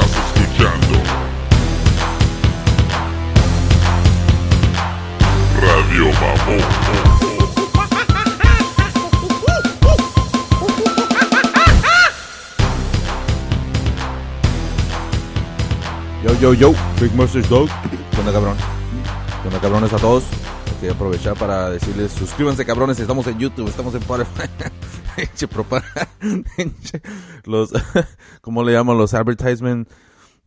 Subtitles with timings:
[0.00, 1.02] Estás escuchando
[5.60, 6.60] Radio Mamón.
[16.22, 17.68] Yo, yo, yo, Big Message Dog.
[18.12, 18.56] ¿Qué onda, cabrón?
[19.42, 20.22] ¿Qué cabrones a todos?
[20.78, 23.00] Quiero aprovechar para decirles, suscríbanse, cabrones.
[23.00, 24.48] Estamos en YouTube, estamos en Spotify.
[25.18, 26.08] Pinche propaganda.
[26.56, 27.02] Pinche-
[27.44, 27.72] Los,
[28.40, 28.96] ¿cómo le llaman?
[28.98, 29.88] Los advertisement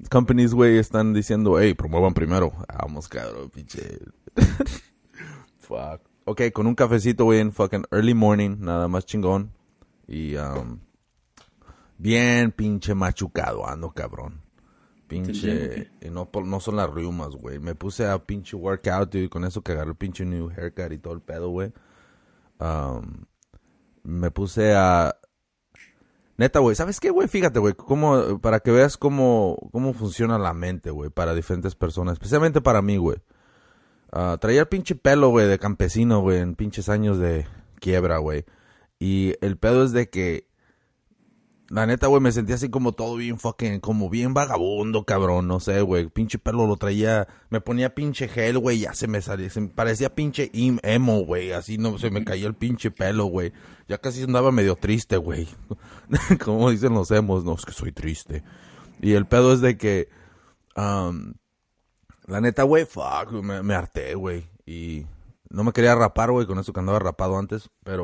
[0.10, 2.52] companies, güey, están diciendo, hey, promuevan primero.
[2.82, 4.00] Vamos, cabrón, pinche.
[5.60, 6.02] Fuck.
[6.26, 9.52] Ok, con un cafecito, güey, en fucking early morning, nada más chingón.
[10.08, 10.80] Y, um,
[11.98, 14.42] bien pinche machucado ando, cabrón.
[15.08, 17.60] Pinche, y no, por- no son las riumas, güey.
[17.60, 20.98] Me puse a pinche workout, dude, con eso que agarré el pinche new haircut y
[21.00, 21.74] todo el pedo, güey.
[22.60, 23.26] Um,
[24.04, 25.16] me puse a...
[26.38, 27.28] Neta, güey, ¿sabes qué, güey?
[27.28, 27.76] Fíjate, güey,
[28.42, 32.98] para que veas cómo, cómo funciona la mente, güey, para diferentes personas, especialmente para mí,
[32.98, 33.18] güey.
[34.12, 37.46] Ah, traía el pinche pelo, güey, de campesino, güey, en pinches años de
[37.80, 38.46] quiebra, güey.
[39.00, 40.48] Y el pedo es de que
[41.72, 45.62] la neta, güey, me sentía así como todo bien fucking, como bien vagabundo, cabrón, no
[45.62, 46.10] sé, güey.
[46.10, 49.70] Pinche pelo lo traía, me ponía pinche gel, güey, ya se me salía, se me
[49.70, 51.54] parecía pinche emo, güey.
[51.54, 53.54] Así no se me caía el pinche pelo, güey.
[53.88, 55.48] Ya casi andaba medio triste, güey.
[56.44, 58.44] como dicen los emos, no, es que soy triste.
[59.00, 60.10] Y el pedo es de que,
[60.76, 61.36] um,
[62.28, 64.50] la neta, güey, fuck, me, me harté, güey.
[64.66, 65.06] Y
[65.50, 68.04] no me quería rapar, güey, con eso que andaba rapado antes, pero...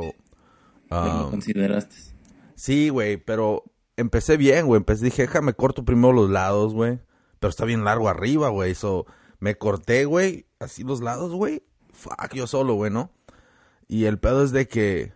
[0.90, 2.17] Consideraste.
[2.58, 3.64] Sí, güey, pero
[3.98, 4.78] empecé bien, güey.
[4.80, 7.00] Empecé, dije, déjame corto primero los lados, güey.
[7.40, 8.74] Pero está bien largo arriba, güey.
[8.74, 9.06] So,
[9.40, 11.64] me corté, güey, así los lados, güey.
[11.94, 13.12] Fuck, yo solo, güey, ¿no?
[13.88, 15.14] Y el pedo es de que,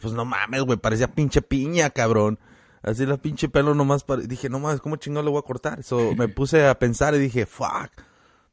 [0.00, 2.38] pues no mames, güey, parecía pinche piña, cabrón.
[2.82, 5.82] Así la pinche pelo nomás, pare- dije, no mames, ¿cómo chingado le voy a cortar?
[5.82, 7.90] So, me puse a pensar y dije, fuck.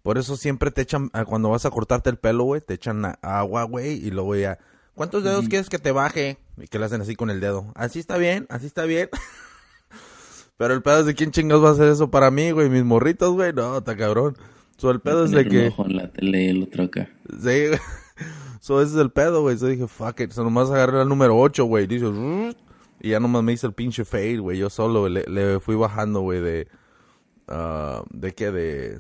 [0.02, 3.04] Por eso siempre te echan, ah, cuando vas a cortarte el pelo, güey, te echan
[3.22, 4.58] agua, güey, y luego ya,
[5.00, 6.40] ¿cuántos dedos quieres que te baje?
[6.58, 7.72] Y que le hacen así con el dedo.
[7.74, 9.08] Así está bien, así está bien.
[10.58, 12.84] Pero el pedo es de quién chingados va a hacer eso para mí, güey, mis
[12.84, 14.36] morritos, güey, no, está cabrón.
[14.76, 15.68] So, el pedo es de que...
[15.68, 17.10] en la tele y el otro acá.
[17.30, 17.80] Sí, güey.
[18.60, 19.58] So, ese es el pedo, güey.
[19.58, 20.32] So dije, fuck it.
[20.34, 21.88] So, nomás agarré el número 8, güey.
[21.88, 22.08] Dice,
[23.00, 24.58] y ya nomás me hice el pinche fade, güey.
[24.58, 26.68] Yo solo le, le fui bajando, güey, de.
[27.48, 28.52] ah, ¿De qué?
[28.52, 29.00] De.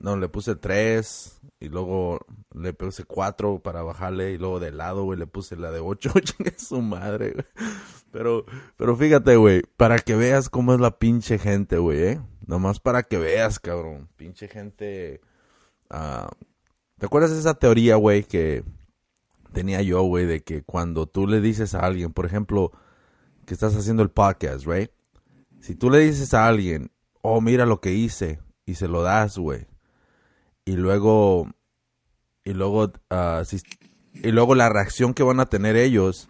[0.00, 1.40] No, le puse 3.
[1.60, 2.20] Y luego
[2.54, 4.32] le puse 4 para bajarle.
[4.32, 6.10] Y luego de lado, güey, le puse la de 8.
[6.20, 7.44] Chingue su madre, güey.
[8.10, 8.44] Pero,
[8.76, 9.62] pero fíjate, güey.
[9.76, 12.20] Para que veas cómo es la pinche gente, güey, eh.
[12.46, 14.08] Nomás para que veas, cabrón.
[14.16, 15.20] Pinche gente.
[15.90, 16.30] ah,
[16.98, 18.64] ¿Te acuerdas de esa teoría, güey, que
[19.52, 22.72] tenía yo, güey, de que cuando tú le dices a alguien, por ejemplo,
[23.46, 24.90] que estás haciendo el podcast, right?
[25.60, 26.90] Si tú le dices a alguien,
[27.22, 29.66] oh, mira lo que hice, y se lo das, güey,
[30.70, 31.48] y luego,
[32.44, 33.42] y luego, ah,
[34.14, 36.28] y luego la reacción que van a tener ellos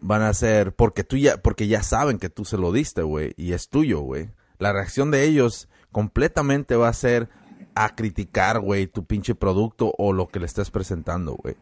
[0.00, 3.34] van a ser, porque tú ya, porque ya saben que tú se lo diste, güey,
[3.36, 4.30] y es tuyo, güey.
[4.58, 7.28] La reacción de ellos completamente va a ser
[7.76, 11.54] a criticar, güey, tu pinche producto o lo que le estés presentando, güey.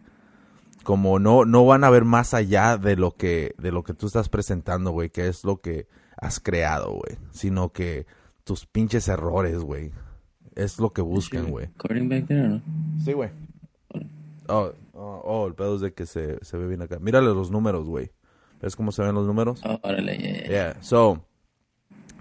[0.82, 4.06] Como no, no van a ver más allá de lo que, de lo que tú
[4.06, 7.18] estás presentando, güey, que es lo que has creado, güey.
[7.32, 8.06] Sino que
[8.44, 9.92] tus pinches errores, güey.
[10.56, 11.68] Es lo que buscan, güey.
[11.76, 12.62] ¿Cording back there o no?
[13.04, 13.30] Sí, güey.
[14.48, 16.98] Oh, oh, oh, el pedo es de que se, se ve bien acá.
[16.98, 18.10] Mírale los números, güey.
[18.60, 19.60] ¿Ves cómo se ven los números?
[19.64, 20.48] Oh, órale, ya.
[20.48, 21.26] Yeah, so,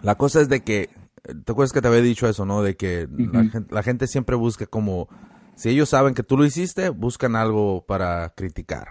[0.02, 0.90] la cosa es de que,
[1.24, 2.62] ¿te acuerdas que te había dicho eso, no?
[2.62, 5.08] De que la, gente, la gente siempre busca como,
[5.56, 8.90] si ellos saben que tú lo hiciste, buscan algo para criticar.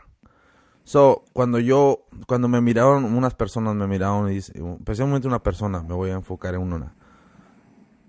[0.84, 5.82] So, cuando yo, cuando me miraron, unas personas me miraron y dice, especialmente una persona,
[5.82, 6.94] me voy a enfocar en una.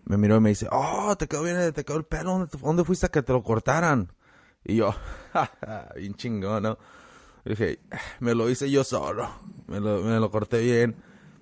[0.05, 2.83] Me miró y me dice, oh, te quedó bien, te quedó el pelo, ¿dónde, dónde
[2.83, 4.11] fuiste a que te lo cortaran?
[4.63, 4.95] Y yo,
[5.95, 6.77] bien chingón, ¿no?
[7.45, 9.29] Dije, "Ah, me lo hice yo solo.
[9.67, 10.95] Me lo, me lo corté bien.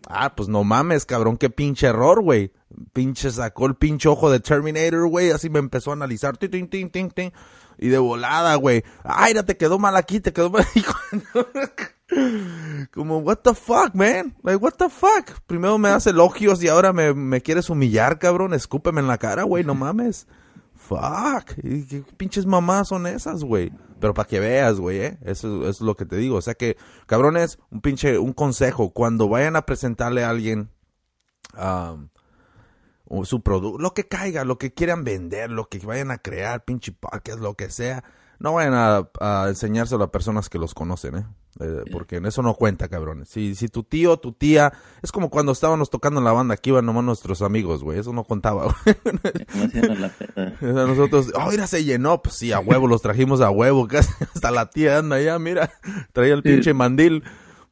[0.07, 2.51] Ah, pues no mames, cabrón, qué pinche error, güey.
[2.91, 5.31] Pinche sacó el pinche ojo de Terminator, güey.
[5.31, 6.37] Así me empezó a analizar.
[6.37, 6.69] Tin.
[7.77, 8.83] Y de volada, güey.
[9.03, 10.65] Ay, ya te quedó mal aquí, te quedó mal.
[12.91, 14.35] Como, what the fuck, man?
[14.43, 15.41] Like, what the fuck?
[15.47, 18.53] Primero me das elogios y ahora me, me quieres humillar, cabrón.
[18.53, 20.27] Escúpeme en la cara, güey, no mames.
[20.75, 21.57] Fuck.
[21.63, 23.71] ¿Y ¿Qué pinches mamás son esas, güey?
[23.99, 25.17] Pero para que veas, güey, ¿eh?
[25.21, 26.35] Eso, es lo que te digo.
[26.35, 28.91] O sea que, cabrones, un pinche, un consejo.
[28.91, 30.69] Cuando vayan a presentarle a alguien
[31.57, 32.09] um,
[33.23, 36.91] su producto, lo que caiga, lo que quieran vender, lo que vayan a crear, pinche
[36.91, 38.03] podcast, lo que sea,
[38.39, 41.25] no vayan a, a enseñárselo a personas que los conocen, ¿eh?
[41.63, 43.29] Eh, porque en eso no cuenta, cabrones.
[43.29, 46.71] Si, si tu tío, tu tía, es como cuando estábamos tocando en la banda, aquí
[46.71, 48.95] iban nomás nuestros amigos, güey, eso no contaba, güey.
[49.51, 50.57] ¿Cómo la peda?
[50.61, 54.51] Nosotros, oh, mira, se llenó, pues sí, a huevo, los trajimos a huevo, casi hasta
[54.51, 55.71] la tía anda allá, mira,
[56.11, 57.23] traía el pinche mandil.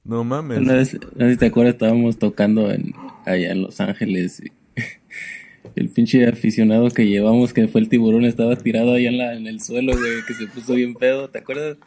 [0.03, 0.57] No mames.
[0.57, 2.93] Una vez, no sé si te acuerdas, estábamos tocando en,
[3.25, 4.41] allá en Los Ángeles.
[4.41, 4.51] y
[5.75, 9.47] el pinche aficionado que llevamos, que fue el tiburón, estaba tirado allá en, la, en
[9.47, 11.77] el suelo, güey, que se puso bien pedo, ¿te acuerdas?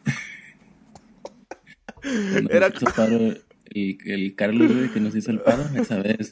[2.51, 6.31] Era- nos hizo paro el, el Carlos, güey, que nos hizo el paro, esa vez.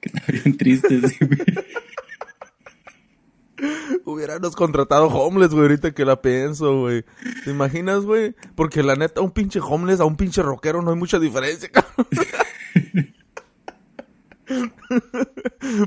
[0.00, 1.16] Que estaba bien triste, sí.
[4.06, 7.04] Hubiéramos contratado homeless, güey, ahorita que la pienso, güey.
[7.44, 8.34] ¿Te imaginas, güey?
[8.54, 12.06] Porque la neta, un pinche homeless a un pinche rockero no hay mucha diferencia, cabrón.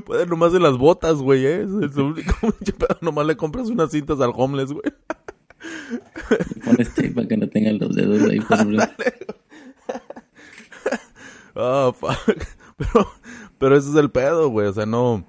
[0.06, 1.62] Puede nomás de las botas, güey, ¿eh?
[1.62, 2.96] Es el único pinche pedo.
[3.00, 4.84] Nomás le compras unas cintas al homeless, güey.
[6.64, 8.58] Pones tape para que no tengan los dedos ahí por
[11.56, 12.18] Ah, fuck.
[12.76, 13.12] Pero,
[13.58, 14.66] pero ese es el pedo, güey.
[14.66, 15.24] O sea, no.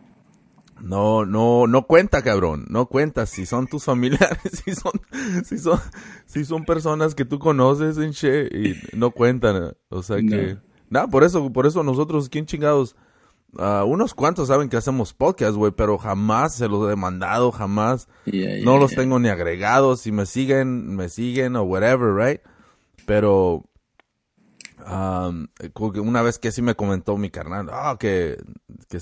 [0.81, 2.65] No, no, no cuenta, cabrón.
[2.69, 3.25] No cuenta.
[3.25, 4.93] Si son tus familiares, si son,
[5.45, 5.79] si son,
[6.25, 9.75] si son personas que tú conoces en che y no cuentan.
[9.89, 10.57] O sea que.
[10.89, 12.95] Nada, por eso, por eso nosotros, ¿quién chingados?
[13.57, 18.07] Ah, unos cuantos saben que hacemos podcast, güey, pero jamás se los he demandado, jamás.
[18.63, 20.01] No los tengo ni agregados.
[20.01, 22.41] Si me siguen, me siguen o whatever, right?
[23.05, 23.63] Pero
[24.85, 25.47] um,
[26.03, 28.37] una vez que sí me comentó mi carnal, ah, que,
[28.89, 28.99] que,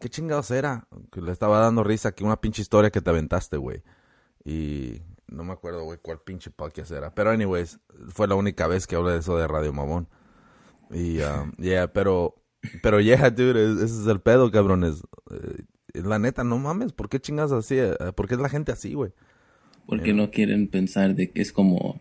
[0.00, 0.88] ¿qué chingados era?
[1.12, 3.82] Que le estaba dando risa que una pinche historia que te aventaste, güey.
[4.44, 7.14] Y no me acuerdo, güey, cuál pinche podcast era.
[7.14, 10.08] Pero anyways, fue la única vez que hablé de eso de Radio Mamón.
[10.90, 12.41] Y, um, yeah, pero,
[12.82, 15.02] pero yeah, dude, es- ese es el pedo, cabrones.
[15.30, 15.62] Eh,
[16.02, 17.76] la neta, no mames, ¿por qué chingas así?
[17.78, 19.12] Eh, ¿Por qué es la gente así, güey?
[19.86, 22.00] Porque no quieren pensar de que es como.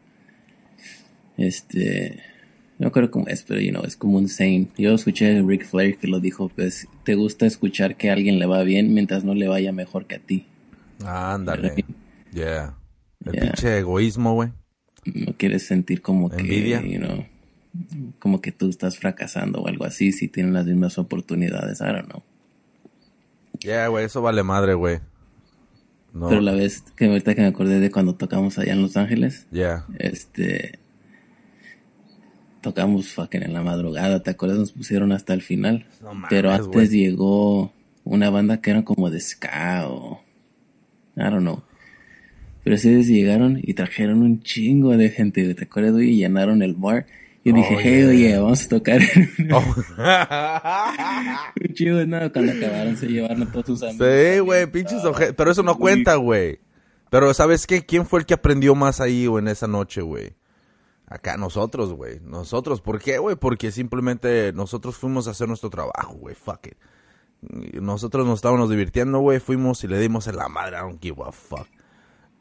[1.37, 2.19] Este.
[2.79, 4.69] No creo cómo es, pero you know, es como un saying.
[4.77, 8.39] Yo escuché a Rick Flair que lo dijo: Pues te gusta escuchar que a alguien
[8.39, 10.47] le va bien mientras no le vaya mejor que a ti.
[11.05, 11.85] Ándale.
[12.33, 12.75] Yeah.
[13.25, 13.41] El Yeah.
[13.43, 14.49] pinche egoísmo, güey.
[15.05, 16.37] No quieres sentir como que.
[16.41, 16.81] Envidia.
[16.81, 17.25] You know,
[18.19, 21.81] como que tú estás fracasando o algo así si tienen las mismas oportunidades.
[21.81, 22.23] I don't know.
[23.59, 24.99] Yeah, güey, eso vale madre, güey.
[26.13, 26.27] No.
[26.27, 29.47] Pero la vez que ahorita que me acordé de cuando tocamos allá en Los Ángeles.
[29.51, 29.85] Yeah.
[29.97, 30.79] Este.
[32.61, 34.59] Tocamos fucking en la madrugada, ¿te acuerdas?
[34.59, 35.87] Nos pusieron hasta el final.
[36.01, 37.73] No mames, Pero antes llegó
[38.03, 40.21] una banda que era como de ska o.
[41.15, 41.63] I don't know.
[42.63, 46.01] Pero ustedes llegaron y trajeron un chingo de gente, ¿te acuerdas?
[46.01, 47.07] Y llenaron el bar.
[47.43, 48.09] Yo dije, hey, yeah.
[48.09, 49.01] oye, vamos a tocar.
[49.53, 49.75] Oh.
[51.67, 54.07] un chingo, no, cuando acabaron se llevaron todos sus amigos.
[54.07, 56.59] sí, güey, pinches oje- Pero eso no cuenta, güey.
[57.09, 57.85] Pero, ¿sabes qué?
[57.85, 60.35] ¿Quién fue el que aprendió más ahí, güey, en esa noche, güey?
[61.07, 62.19] Acá nosotros, güey.
[62.21, 62.79] Nosotros.
[62.79, 63.35] ¿Por qué, güey?
[63.35, 66.35] Porque simplemente nosotros fuimos a hacer nuestro trabajo, güey.
[66.35, 66.77] Fuck it.
[67.81, 69.39] Nosotros nos estábamos divirtiendo, güey.
[69.39, 70.77] Fuimos y le dimos en la madre.
[70.77, 71.67] I don't give a fuck.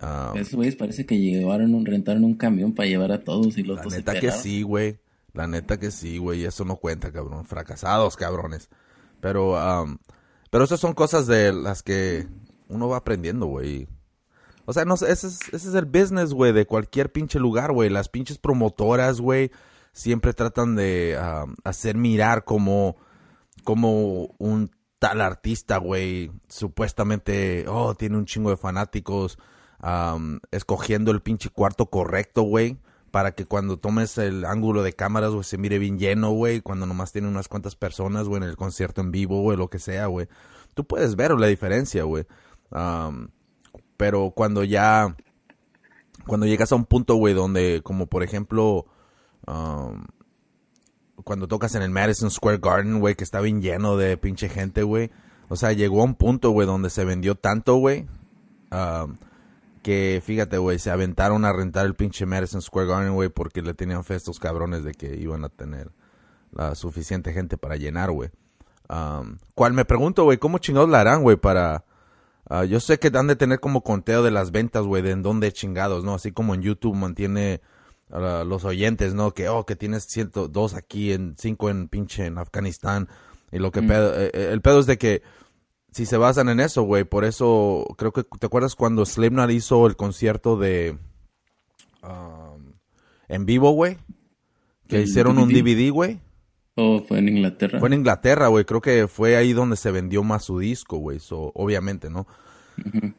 [0.03, 3.63] Um, Esos güeyes parece que llevaron un, rentaron un camión para llevar a todos y
[3.63, 4.99] los La neta que sí, güey.
[5.33, 6.45] La neta que sí, güey.
[6.45, 7.45] Eso no cuenta, cabrón.
[7.45, 8.69] Fracasados, cabrones.
[9.21, 9.99] Pero, am,
[10.51, 12.27] pero esas son cosas de las que
[12.69, 13.89] uno va aprendiendo, güey.
[14.65, 17.73] O sea, no sé, ese es, ese es el business, güey, de cualquier pinche lugar,
[17.73, 17.91] güey.
[17.91, 19.51] Las pinches promotoras, güey,
[19.93, 21.19] siempre tratan de
[21.65, 22.97] hacer mirar como,
[23.65, 24.71] como un
[25.01, 29.39] tal artista, güey, supuestamente, oh, tiene un chingo de fanáticos,
[29.81, 32.79] am, escogiendo el pinche cuarto correcto, güey,
[33.11, 36.87] para que cuando tomes el ángulo de cámaras, güey, se mire bien lleno, güey, cuando
[36.87, 40.07] nomás tiene unas cuantas personas, güey, en el concierto en vivo, güey, lo que sea,
[40.07, 40.29] güey.
[40.75, 42.27] Tú puedes ver la diferencia, güey.
[43.97, 45.17] Pero cuando ya,
[46.27, 48.87] cuando llegas a un punto, güey, donde, como por ejemplo,
[51.25, 54.85] cuando tocas en el Madison Square Garden, güey, que está bien lleno de pinche gente,
[54.85, 55.11] güey.
[55.49, 58.07] O sea, llegó a un punto, güey, donde se vendió tanto, güey.
[58.71, 59.17] um,
[59.91, 63.75] que fíjate, güey, se aventaron a rentar el pinche Madison Square Garden, güey, porque le
[63.75, 65.91] tenían fe a estos cabrones de que iban a tener
[66.53, 68.31] la suficiente gente para llenar, güey.
[68.89, 71.85] Um, cual me pregunto, güey, ¿cómo chingados la harán, güey, para...
[72.49, 75.23] ah, yo sé que han de tener como conteo de las ventas, güey, de en
[75.23, 76.15] dónde chingados, ¿no?
[76.15, 77.61] Así como en YouTube mantiene
[78.13, 79.35] a los oyentes, ¿no?
[79.35, 83.09] Que, oh, que tienes 102 aquí, en 5 en pinche en Afganistán.
[83.51, 85.23] Y lo que pedo, eh, eh, el pedo es de que
[85.93, 89.87] si se basan en eso, güey, por eso creo que te acuerdas cuando Slipknot hizo
[89.87, 90.99] el concierto de
[92.03, 92.73] um,
[93.29, 93.99] en vivo, güey,
[94.89, 95.63] que ¿El hicieron un DVD?
[95.63, 96.21] DVD, güey.
[96.77, 97.79] Oh, fue en Inglaterra.
[97.79, 98.65] Fue en Inglaterra, güey.
[98.65, 101.19] Creo que fue ahí donde se vendió más su disco, güey.
[101.19, 102.27] So, obviamente, ¿no?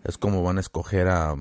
[0.04, 1.36] Es como van a escoger a,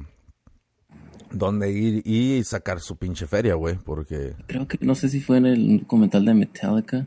[1.30, 4.34] dónde ir y sacar su pinche feria, güey, porque...
[4.46, 7.06] Creo que, no sé si fue en el documental de Metallica.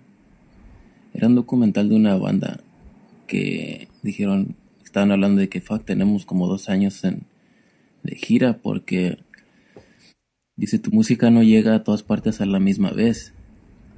[1.13, 2.60] Era un documental de una banda
[3.34, 7.24] que dijeron, estaban hablando de que, fuck, tenemos como dos años en,
[8.04, 9.18] de gira porque,
[10.56, 13.34] dice, tu música no llega a todas partes a la misma vez.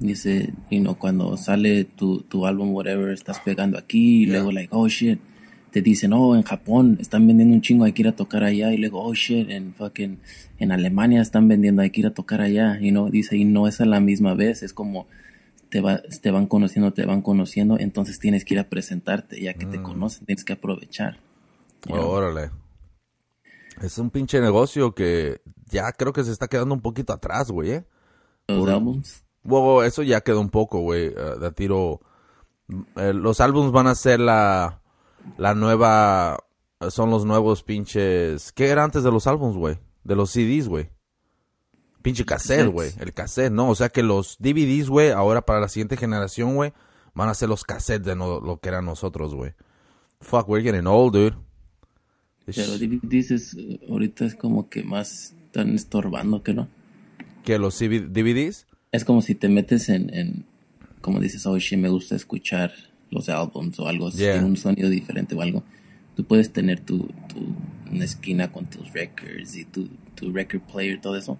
[0.00, 4.70] Dice, you know, cuando sale tu, tu álbum, whatever, estás pegando aquí, y luego, like,
[4.72, 5.18] oh shit,
[5.70, 8.72] te dicen, oh, en Japón están vendiendo un chingo, hay que ir a tocar allá,
[8.72, 10.18] y luego, oh shit, en fucking,
[10.58, 13.68] en Alemania están vendiendo, hay que ir a tocar allá, y no, dice, y no
[13.68, 15.06] es a la misma vez, es como,
[15.76, 19.52] te, va, te van conociendo, te van conociendo, entonces tienes que ir a presentarte, ya
[19.52, 21.18] que te conocen, tienes que aprovechar.
[21.90, 22.50] Órale.
[23.82, 27.72] Es un pinche negocio que ya creo que se está quedando un poquito atrás, güey,
[27.72, 27.84] ¿eh?
[28.48, 32.00] Los álbums, Luego, eso ya quedó un poco, güey, eh, de tiro.
[32.96, 34.80] eh, los álbumes van a ser la,
[35.36, 36.38] la nueva,
[36.88, 38.50] son los nuevos pinches...
[38.52, 39.78] ¿Qué era antes de los álbumes, güey?
[40.04, 40.88] De los CDs, güey.
[42.06, 42.90] Pinche cassette, güey.
[43.00, 43.68] El cassette, ¿no?
[43.68, 46.72] O sea que los DVDs, güey, ahora para la siguiente generación, güey,
[47.14, 49.52] van a ser los cassettes de no- lo que eran nosotros, güey.
[50.20, 51.36] Fuck, we're getting old, dude.
[52.46, 56.68] pero DVDs es, eh, ahorita es como que más están estorbando que no.
[57.44, 58.66] Que los DVDs...
[58.92, 60.46] Es como si te metes en, en
[61.00, 62.72] como dices, oh shit, me gusta escuchar
[63.10, 64.32] los álbums o algo, si Yeah.
[64.34, 65.62] tiene un sonido diferente o algo.
[66.14, 67.54] Tú puedes tener tu, tu
[67.90, 71.38] una esquina con tus records y tu, tu record player, todo eso.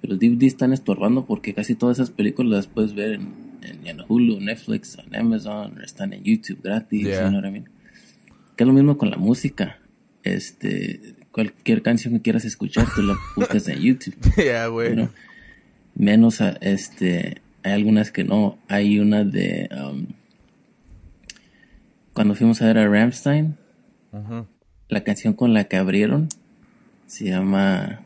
[0.00, 3.28] Pero los DVDs están estorbando porque casi todas esas películas las puedes ver en,
[3.62, 7.24] en, en Hulu, Netflix, en Amazon, están en YouTube gratis, Yeah.
[7.24, 7.68] you know what I mean?
[8.56, 9.78] Que es lo mismo con la música.
[10.22, 14.16] Este, cualquier canción que quieras escuchar, tú la buscas en YouTube.
[14.36, 14.90] yeah, güey.
[14.90, 15.10] Pero
[15.94, 20.06] menos a, este hay algunas que no hay una de um,
[22.12, 23.56] cuando fuimos a ver a Ramstein
[24.88, 26.28] la canción con la que abrieron
[27.06, 28.00] se llama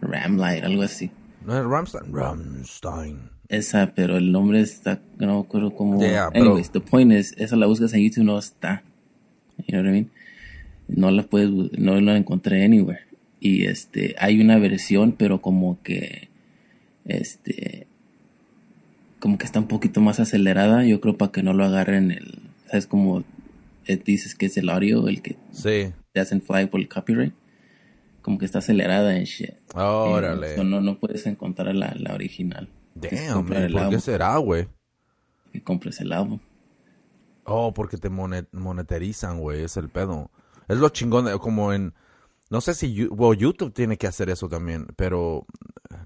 [0.00, 1.10] Ramlight algo así.
[1.44, 2.12] No es Ramstein.
[2.12, 3.18] Ramstein.
[3.48, 6.00] esa pero el nombre está no me acuerdo cómo.
[6.00, 8.82] Yeah, pero- anyways the point is esa la buscas en YouTube no está.
[9.58, 10.10] You know what I mean
[10.88, 13.00] no la puedes no la encontré anywhere.
[13.40, 16.28] Y este hay una versión pero como que
[17.04, 17.86] este
[19.20, 22.38] como que está un poquito más acelerada yo creo para que no lo agarren el
[22.68, 23.24] sabes como
[23.86, 25.92] eh, dices que es el audio el que Sí.
[26.12, 27.32] te hacen fly por el copyright
[28.26, 30.56] como que está acelerada en shit Órale.
[30.56, 34.68] So, no no puedes encontrar la, la original Damn, man, el ¿por qué será, güey?
[35.52, 36.40] que compres el álbum
[37.44, 40.32] Oh, porque te monet- monetarizan, güey, es el pedo.
[40.66, 41.94] Es lo chingón, de- como en...
[42.50, 45.46] No sé si YouTube tiene que hacer eso también, pero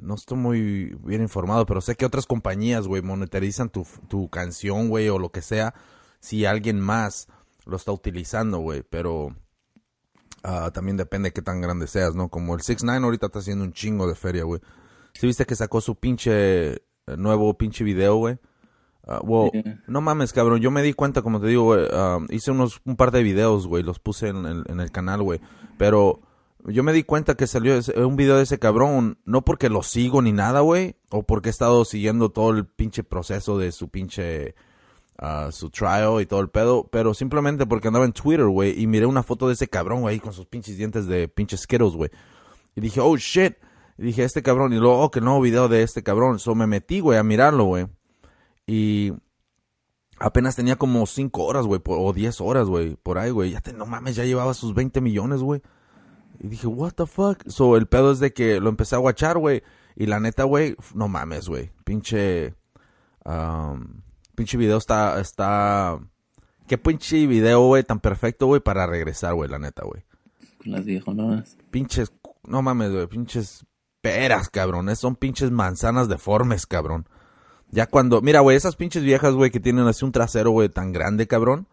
[0.00, 4.88] no estoy muy bien informado, pero sé que otras compañías, güey, monetarizan tu, tu canción,
[4.90, 5.72] güey, o lo que sea,
[6.20, 7.28] si alguien más
[7.64, 9.34] lo está utilizando, güey, pero
[10.42, 12.28] ah, también depende de qué tan grande seas, ¿no?
[12.28, 14.60] Como el 6 9 ahorita está haciendo un chingo de feria, güey.
[15.14, 16.78] ¿Sí viste que sacó su pinche eh,
[17.16, 18.38] nuevo pinche video, güey?
[19.24, 19.82] Wow, Yeah.
[19.88, 20.60] no mames, cabrón.
[20.60, 21.84] Yo me di cuenta, como te digo, güey.
[21.92, 23.82] um, hice unos, un par de videos, güey.
[23.82, 25.40] Los puse en el, en el canal, güey.
[25.78, 26.20] Pero
[26.66, 29.18] yo me di cuenta que salió ese- un video de ese cabrón.
[29.24, 30.94] No porque lo sigo ni nada, güey.
[31.10, 34.54] O porque he estado siguiendo todo el pinche proceso de su pinche.
[35.20, 36.88] Ah, su trial y todo el pedo.
[36.90, 38.80] Pero simplemente porque andaba en Twitter, güey.
[38.80, 40.18] Y miré una foto de ese cabrón, güey.
[40.18, 42.10] Con sus pinches dientes de pinches Skittles, güey.
[42.74, 43.54] Y dije, oh shit.
[43.98, 44.72] Y dije, este cabrón.
[44.72, 46.40] Y luego, oh, que nuevo video de este cabrón.
[46.40, 47.86] So me metí, güey, a mirarlo, güey.
[48.66, 49.12] Y
[50.20, 53.50] apenas tenía como 5 horas, güey, o 10 horas, güey, por ahí, güey.
[53.50, 55.62] Ya te, no mames, ya llevaba sus 20 millones, güey.
[56.38, 57.42] Y dije, what the fuck?
[57.48, 59.62] So, el pedo es de que lo empecé a guachar, güey.
[59.96, 61.72] Y la neta, güey, no mames, güey.
[61.84, 62.54] Pinche.
[64.40, 65.20] Pinche video está.
[65.20, 65.98] está
[66.66, 70.04] Qué pinche video, güey, tan perfecto, güey, para regresar, güey, la neta, güey.
[70.64, 72.12] las viejonas Pinches.
[72.44, 73.66] No mames, güey, pinches
[74.00, 74.88] peras, cabrón.
[74.88, 77.06] es- Son pinches manzanas deformes, cabrón.
[77.70, 80.92] Ya cuando, mira, güey, esas pinches viejas, güey, que tienen así un trasero, güey, tan
[80.92, 81.66] grande, cabrón.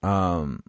[0.00, 0.60] am,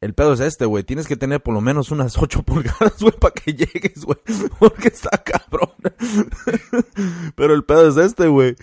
[0.00, 0.82] el pedo es este, güey.
[0.82, 4.18] Tienes que tener por lo menos unas 8 pulgadas, güey, para que llegues, güey.
[4.58, 5.70] Porque está cabrón.
[7.36, 8.56] Pero el pedo es este, güey.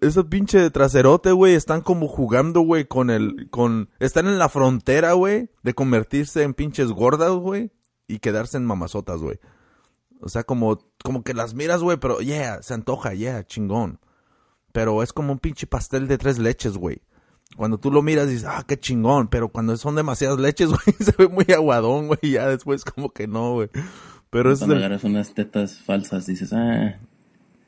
[0.00, 5.12] Ese pinche traserote, güey, están como jugando, güey, con el, con, están en la frontera,
[5.12, 7.72] güey, de convertirse en pinches gordas, güey,
[8.08, 9.38] y quedarse en mamazotas, güey.
[10.20, 14.00] O sea, como, como que las miras, güey, pero, yeah, se antoja, yeah, chingón.
[14.72, 17.02] Pero es como un pinche pastel de tres leches, güey.
[17.56, 19.28] Cuando tú lo miras dices, ah, qué chingón.
[19.28, 22.32] Pero cuando son demasiadas leches, güey, se ve muy aguadón, güey.
[22.32, 23.68] Ya después como que no, güey.
[24.30, 26.98] Pero es cuando agarras unas tetas falsas dices ah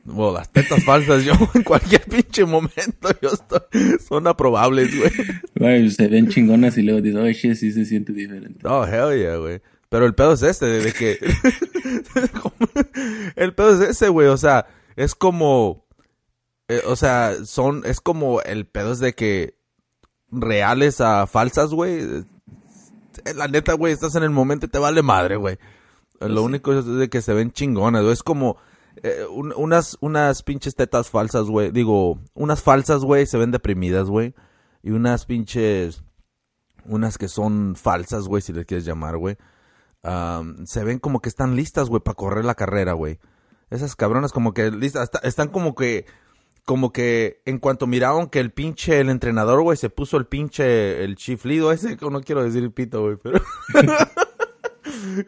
[0.04, 3.60] Bueno, las tetas falsas, yo en cualquier pinche momento, yo estoy,
[4.04, 5.12] son aprobables, güey.
[5.54, 9.16] güey, se ven chingonas y luego dices oh shit sí se siente diferente Oh, hell
[9.16, 9.60] yeah, güey.
[9.88, 11.20] Pero el pedo es este, de que...
[13.36, 14.66] el pedo es ese, güey, o sea,
[14.96, 15.86] es como...
[16.66, 17.84] eh, o sea, son...
[17.86, 19.55] Es como el pedo es de que...
[20.30, 22.00] Reales a falsas, güey.
[22.00, 22.24] eh,
[23.34, 25.54] La neta, güey, estás en el momento y te vale madre, güey.
[26.20, 26.46] Eh, Lo sí.
[26.46, 28.12] único es de que se ven chingonas, güey.
[28.12, 28.56] Es como...
[29.02, 31.70] eh, un- unas, unas pinches tetas falsas, güey.
[31.70, 34.34] Digo, unas falsas, güey, se ven deprimidas, güey.
[34.82, 36.02] Y unas pinches...
[36.84, 39.36] Unas que son falsas, güey, si les quieres llamar, güey.
[40.64, 43.18] se ven como que están listas, güey, para correr la carrera, güey.
[43.70, 46.06] Esas cabronas como que listas, está- están como que...
[46.66, 51.02] Como que en cuanto miraron que el pinche, el entrenador, güey, se puso el pinche,
[51.04, 53.40] el chiflido ese, que no quiero decir el pito, güey, pero...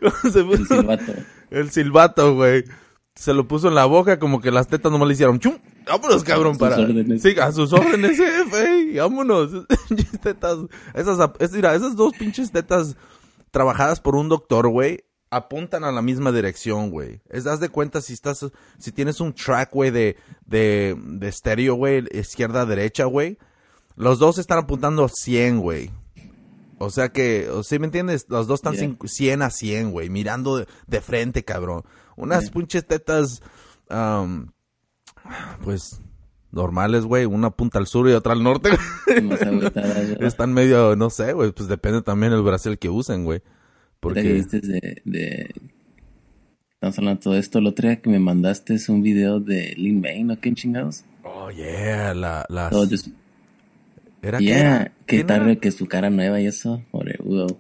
[0.01, 0.77] ¿Cómo se El puso?
[0.81, 1.13] silbato.
[1.51, 2.65] El silbato, güey.
[3.15, 5.59] Se lo puso en la boca, como que las tetas nomás le hicieron chum.
[5.87, 6.77] Vámonos, cabrón, sus para.
[6.79, 7.23] órdenes.
[7.23, 8.81] Sí, a sus órdenes, jefe.
[8.93, 9.51] y Vámonos.
[10.23, 10.59] Tetas.
[10.95, 12.97] Esas, es, mira, esas dos pinches tetas
[13.51, 17.21] trabajadas por un doctor, güey, apuntan a la misma dirección, güey.
[17.29, 18.47] Es, haz de cuenta si estás,
[18.79, 20.17] si tienes un track, güey, de,
[20.47, 23.39] de, de estéreo, güey, izquierda, derecha, güey.
[23.97, 25.91] Los dos están apuntando a 100, güey.
[26.79, 28.27] O sea que, ¿sí me entiendes?
[28.29, 28.85] Los dos están Yeah.
[28.97, 31.83] cin- 100 a 100, güey, mirando de, de frente, cabrón.
[32.17, 32.53] Unas Yeah.
[32.53, 33.43] pinches tetas,
[33.89, 34.53] am,
[35.65, 36.01] pues,
[36.53, 37.25] normales, güey.
[37.27, 38.71] Una punta al sur y otra al norte.
[40.21, 41.53] Están medio, no sé, güey.
[41.53, 43.43] Pues depende también el brasil que usen, güey.
[44.01, 45.55] Porque, viste de, de...
[46.75, 47.59] Estamos hablando de todo esto.
[47.59, 50.39] El otro día que me mandaste es un video de Lin May, ¿no?
[50.41, 51.05] ¿Qué chingados?
[51.25, 52.71] oh, yeah, la, las...
[52.71, 53.11] Todo des-
[54.23, 54.85] ¿Era qué Yeah, era?
[55.07, 55.57] que ¿Quién tal era?
[55.61, 56.83] que su cara nueva y eso.
[56.93, 57.59] Ore- wow.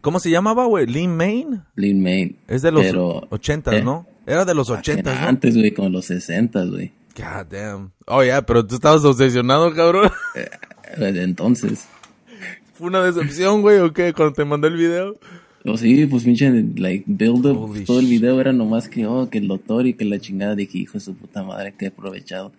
[0.00, 0.86] ¿Cómo se llamaba, güey?
[0.86, 1.62] Lin Main.
[1.76, 2.36] Lin May.
[2.48, 4.06] Es de los Pero, 80, eh, ¿no?
[4.26, 5.26] Era de los Era 80, ¿no?
[5.28, 6.92] Antes, güey, como los 60, güey.
[7.16, 7.92] God damn.
[8.06, 10.10] Oh, yeah, pero tú estabas obsesionado, cabrón.
[10.98, 11.86] Desde entonces.
[12.74, 14.12] ¿Fue una decepción, güey, o qué?
[14.12, 15.18] Cuando te mandé el video.
[15.64, 19.30] O sí, pues pinche, like, build up, Holy todo el video era nomás que, oh,
[19.30, 22.52] que el doctor y que la chingada, dije, hijo de su puta madre, que aprovechado.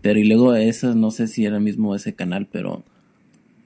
[0.00, 2.82] Pero y luego eso, no sé si era mismo ese canal, pero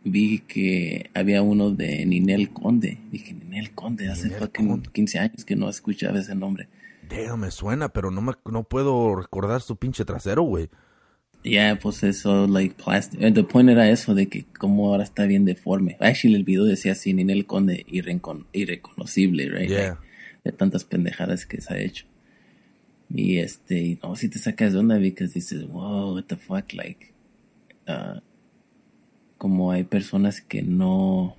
[0.02, 2.98] vi que había uno de Ninel Conde.
[3.12, 4.88] Dije, Ninel Conde, hace Ninel fucking Conde.
[4.92, 6.68] 15 años que no escuchaba ese nombre.
[7.08, 10.68] Damn, me suena, pero no me, no puedo recordar su pinche trasero, güey.
[11.44, 13.20] Ya, pues eso, like, plastic.
[13.20, 15.96] eh, The point era eso, de que como ahora está bien deforme.
[16.00, 19.68] Actually, el video decía así, Ninel Conde, irrecon- irreconocible, right?
[19.68, 19.88] Yeah.
[19.90, 20.00] Like,
[20.44, 22.06] de tantas pendejadas que se ha hecho.
[23.10, 27.12] Y este, no, si te sacas de onda, because dices, wow, what the fuck, like,
[27.86, 28.22] ah,
[29.36, 31.36] como hay personas que no,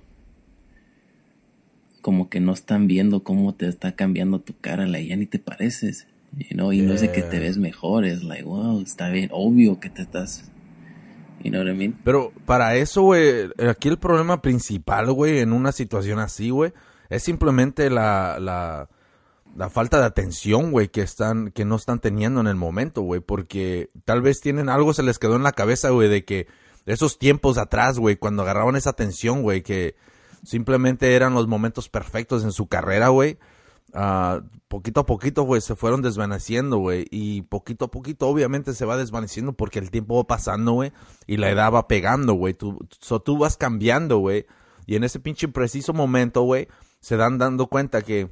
[2.00, 5.40] como que no están viendo cómo te está cambiando tu cara, like, ya ni te
[5.40, 9.30] pareces, you know, y no de que te ves mejor, es like, wow, está bien,
[9.32, 10.44] obvio que te estás,
[11.42, 11.98] you know what I mean?
[12.04, 16.72] Pero para eso, güey, aquí el problema principal, güey, en una situación así, güey,
[17.08, 18.88] es simplemente la, la,
[19.56, 23.20] la falta de atención, güey, que están, que no están teniendo en el momento, güey,
[23.20, 26.46] porque tal vez tienen algo se les quedó en la cabeza, güey, de que
[26.84, 29.96] esos tiempos atrás, güey, cuando agarraban esa atención, güey, que
[30.44, 33.38] simplemente eran los momentos perfectos en su carrera, güey.
[33.96, 37.06] Ah, poquito a poquito, güey, se fueron desvaneciendo, güey.
[37.10, 40.92] Y poquito a poquito, obviamente, se va desvaneciendo porque el tiempo va pasando, güey.
[41.26, 42.54] Y la edad va pegando, güey.
[42.54, 44.46] Tú, so, tú vas cambiando, güey.
[44.86, 46.68] Y en ese pinche preciso momento, güey,
[47.00, 48.30] se dan dando cuenta que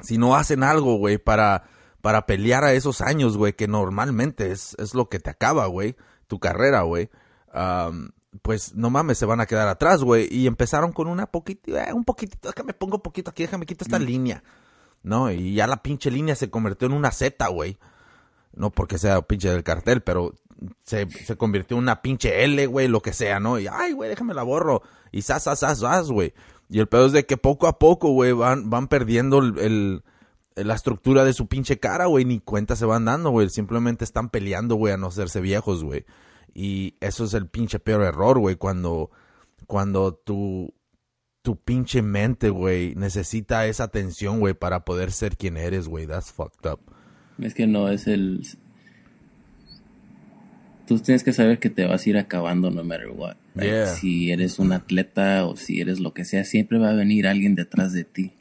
[0.00, 1.64] si no hacen algo, güey, para,
[2.00, 5.96] para pelear a esos años, güey, que normalmente es, es lo que te acaba, güey,
[6.26, 7.10] tu carrera, güey.
[7.52, 8.10] am,
[8.42, 10.28] pues no mames, se van a quedar atrás, güey.
[10.30, 13.98] Y empezaron con una poquitito, un poquitito, déjame pongo un poquito aquí, déjame quito esta
[13.98, 14.42] línea.
[15.06, 17.78] No, y ya la pinche línea se convirtió en una Z, güey.
[18.52, 20.34] No porque sea pinche del cartel, pero
[20.84, 23.60] se, se convirtió en una pinche L, güey, lo que sea, ¿no?
[23.60, 24.82] Y, ay, güey, déjame la borro.
[25.12, 26.34] Y sas, sas, sas, sas, güey.
[26.68, 30.02] Y el pedo es de que poco a poco, güey, van, van perdiendo el, el-
[30.56, 32.24] la estructura de su pinche cara, güey.
[32.24, 33.48] Ni cuenta se van dando, güey.
[33.48, 36.04] Simplemente están peleando, güey, a no hacerse viejos, güey.
[36.52, 39.10] Y eso es el pinche peor error, güey, cuando,
[39.68, 40.72] cuando tu,
[41.46, 46.04] tu pinche mente, güey, necesita esa atención, güey, para poder ser quien eres, güey.
[46.04, 46.80] That's fucked up.
[47.38, 48.42] Es que no es el.
[50.88, 53.36] Tú tienes que saber que te vas a ir acabando no matter what.
[53.54, 53.66] right?
[53.68, 53.86] Yeah.
[53.86, 57.54] Si eres un atleta o si eres lo que sea, siempre va a venir alguien
[57.54, 58.32] detrás de ti.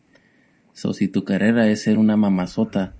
[0.73, 2.95] So, si tu carrera es ser una mamazota.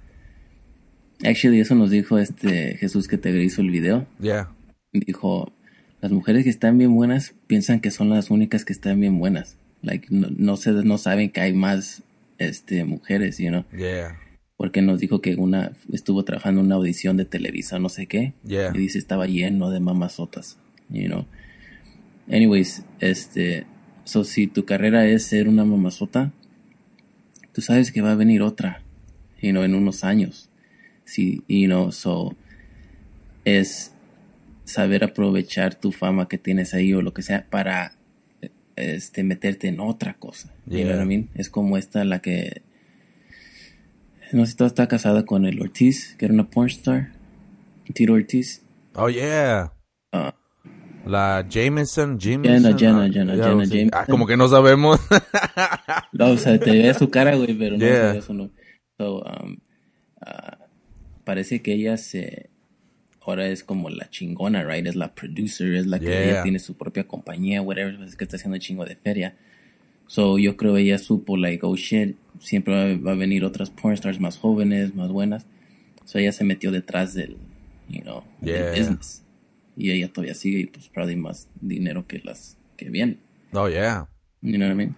[1.24, 4.06] Actually, eso nos dijo este Jesús que te hizo el video.
[4.20, 4.52] Yeah.
[4.94, 5.52] Dijo:
[6.00, 9.58] Las mujeres que están bien buenas piensan que son las únicas que están bien buenas.
[9.86, 12.04] Like, no, no, se, no saben que hay más
[12.38, 14.20] este, mujeres, you know Yeah.
[14.58, 18.34] porque nos dijo que una estuvo trabajando en una audición de Televisa, no sé qué,
[18.44, 18.72] Yeah.
[18.74, 20.58] y dice estaba lleno de mamazotas,
[20.90, 21.26] you know.
[22.30, 23.66] Anyways, este,
[24.04, 26.34] so si tu carrera es ser una mamazota,
[27.54, 28.82] tú sabes que va a venir otra,
[29.42, 30.50] you know, en unos años.
[31.06, 32.36] Sí, you know, so
[33.46, 33.92] es
[34.64, 37.94] saber aprovechar tu fama que tienes ahí o lo que sea para
[38.76, 40.50] este meterte en otra cosa.
[40.66, 40.96] You know Yeah.
[40.98, 41.30] what I mean?
[41.36, 42.62] Es como esta la que
[44.34, 47.12] no sé si está casada con el Ortiz, que era una porn star.
[47.94, 48.64] Tito Ortiz.
[48.96, 49.72] Oh, yeah.
[50.12, 50.36] Ah.
[51.06, 52.78] La Jameson, Jameson.
[52.78, 53.78] Jenna, Jenna, Jenna, Jenna sé.
[53.78, 53.90] Jameson.
[53.94, 55.00] Ah, como que no sabemos.
[56.12, 58.22] No, o sea, te ve su cara, güey, pero no Yeah.
[58.22, 58.56] su nombre.
[58.98, 59.58] So, um,
[60.26, 60.58] ah,
[61.26, 62.50] parece que ella se
[63.32, 64.86] ahora es como la chingona, right?
[64.88, 66.24] Es la producer, es la que Yeah.
[66.32, 69.36] ella tiene su propia compañía, whatever, es que está haciendo chingo de feria.
[70.08, 73.94] So, yo creo ella supo, like, oh shit, siempre va, va a venir otras porn
[73.96, 75.46] stars más jóvenes, más buenas.
[76.06, 77.38] So, ella se metió detrás del,
[77.90, 78.70] you know, Yeah.
[78.72, 79.24] del business.
[79.76, 83.20] Y ella todavía sigue y pues probably más dinero que las que vienen.
[83.54, 84.08] oh, yeah.
[84.42, 84.96] You know what I mean?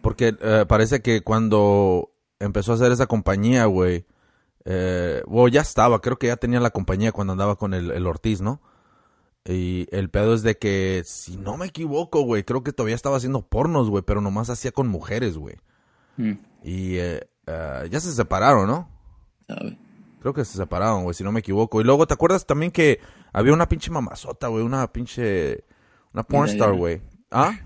[0.00, 4.06] Porque eh, parece que cuando empezó a hacer esa compañía, güey,
[4.64, 8.06] eh, bueno, ya estaba, creo que ya tenía la compañía cuando andaba con el, el
[8.06, 8.60] Ortiz, ¿no?
[9.44, 13.16] Y el pedo es de que, si no me equivoco, güey, creo que todavía estaba
[13.16, 15.56] haciendo pornos, güey, pero nomás hacía con mujeres, güey.
[16.16, 18.88] Mm, Y eh, eh, ya se separaron, ¿no?
[19.46, 19.78] ¿sabe?
[20.20, 21.80] Creo que se separaron, güey, si no me equivoco.
[21.80, 23.00] Y luego, ¿te acuerdas también que
[23.32, 24.62] había una pinche mamazota, güey?
[24.62, 25.64] Una pinche...
[26.12, 27.00] Una pornstar, güey.
[27.30, 27.58] ¿Ah?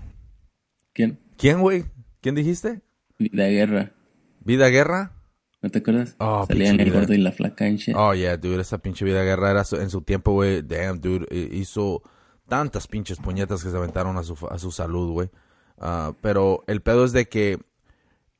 [0.93, 1.19] ¿Quién?
[1.37, 1.85] ¿Quién, güey?
[2.21, 2.81] ¿Quién dijiste?
[3.19, 3.91] Vida Guerra.
[4.39, 5.11] ¿Vida Guerra?
[5.65, 6.15] ¿No te acuerdas?
[6.19, 6.99] Oh, Salían pinche el Vida.
[6.99, 7.95] gordo y la flaca en shit.
[7.97, 10.61] Oh, yeah, dude, esa pinche vida guerra era su- en su tiempo, güey.
[10.61, 12.03] Damn, dude, hi- hizo
[12.47, 15.31] tantas pinches puñetas que se aventaron a su, a su salud, güey.
[15.79, 17.57] Ah, pero el pedo es de que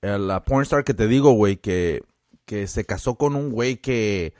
[0.04, 2.04] eh, la pornstar que te digo, güey, que,
[2.46, 4.36] que se casó con un güey que...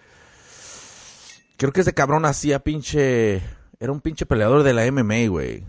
[1.58, 3.42] Creo que ese cabrón hacía pinche...
[3.80, 5.64] Era un pinche peleador de la MMA, güey.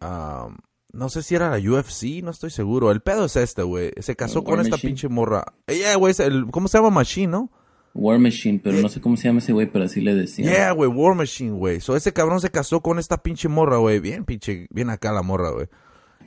[0.00, 0.48] Ah,
[0.92, 2.90] no sé si era la UFC, no estoy seguro.
[2.90, 3.92] El pedo es este, güey.
[4.00, 5.44] Se casó con esta pinche morra.
[5.66, 6.90] Ella, güey, es el- ¿cómo se llama?
[6.90, 7.50] Machine, ¿no?
[7.92, 10.48] War Machine, pero no sé cómo se llama ese güey, pero así le decían.
[10.48, 11.80] Yeah, güey, War Machine, güey.
[11.80, 13.98] So, ese cabrón se casó con esta pinche morra, güey.
[13.98, 15.66] Bien, pinche, bien acá la morra, güey.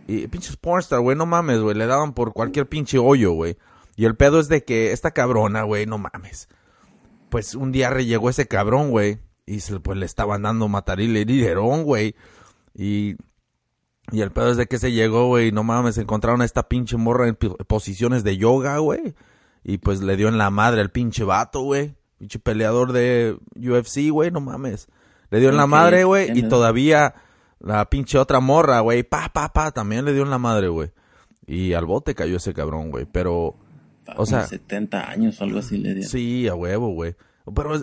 [0.07, 1.77] Y pinches pornstar, güey, no mames, güey.
[1.77, 3.57] Le daban por cualquier pinche hoyo, güey.
[3.95, 6.49] Y el pedo es de que esta cabrona, güey, no mames.
[7.29, 9.19] Pues un día llegó ese cabrón, güey.
[9.45, 12.15] Y se, pues le estaban dando matarile y güey.
[12.75, 13.15] Y,
[14.11, 15.51] y el pedo es de que se llegó, güey.
[15.51, 19.15] No mames, encontraron a esta pinche morra en posiciones de yoga, güey.
[19.63, 21.95] Y pues le dio en la madre al pinche vato, güey.
[22.19, 24.87] Pinche peleador de UFC, güey, no mames.
[25.29, 26.37] Le dio en la madre, güey.
[26.37, 27.15] Y todavía
[27.59, 29.03] la pinche otra morra, güey.
[29.03, 30.91] Pa, pa, pa, también le dio en la madre, güey.
[31.47, 33.05] Y al bote cayó ese cabrón, güey.
[33.11, 33.57] Pero,
[34.17, 36.09] o sea- como 70 años o algo así le dieron.
[36.09, 37.15] sí, a huevo, güey.
[37.55, 37.73] Pero,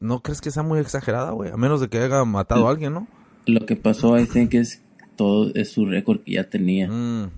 [0.00, 1.50] ¿no crees que sea muy exagerada, güey?
[1.50, 3.08] A menos de que haya matado a alguien, ¿no?
[3.46, 4.80] Lo que pasó, I think, es
[5.16, 6.88] todo es su récord que ya tenía.
[6.88, 7.30] Mm,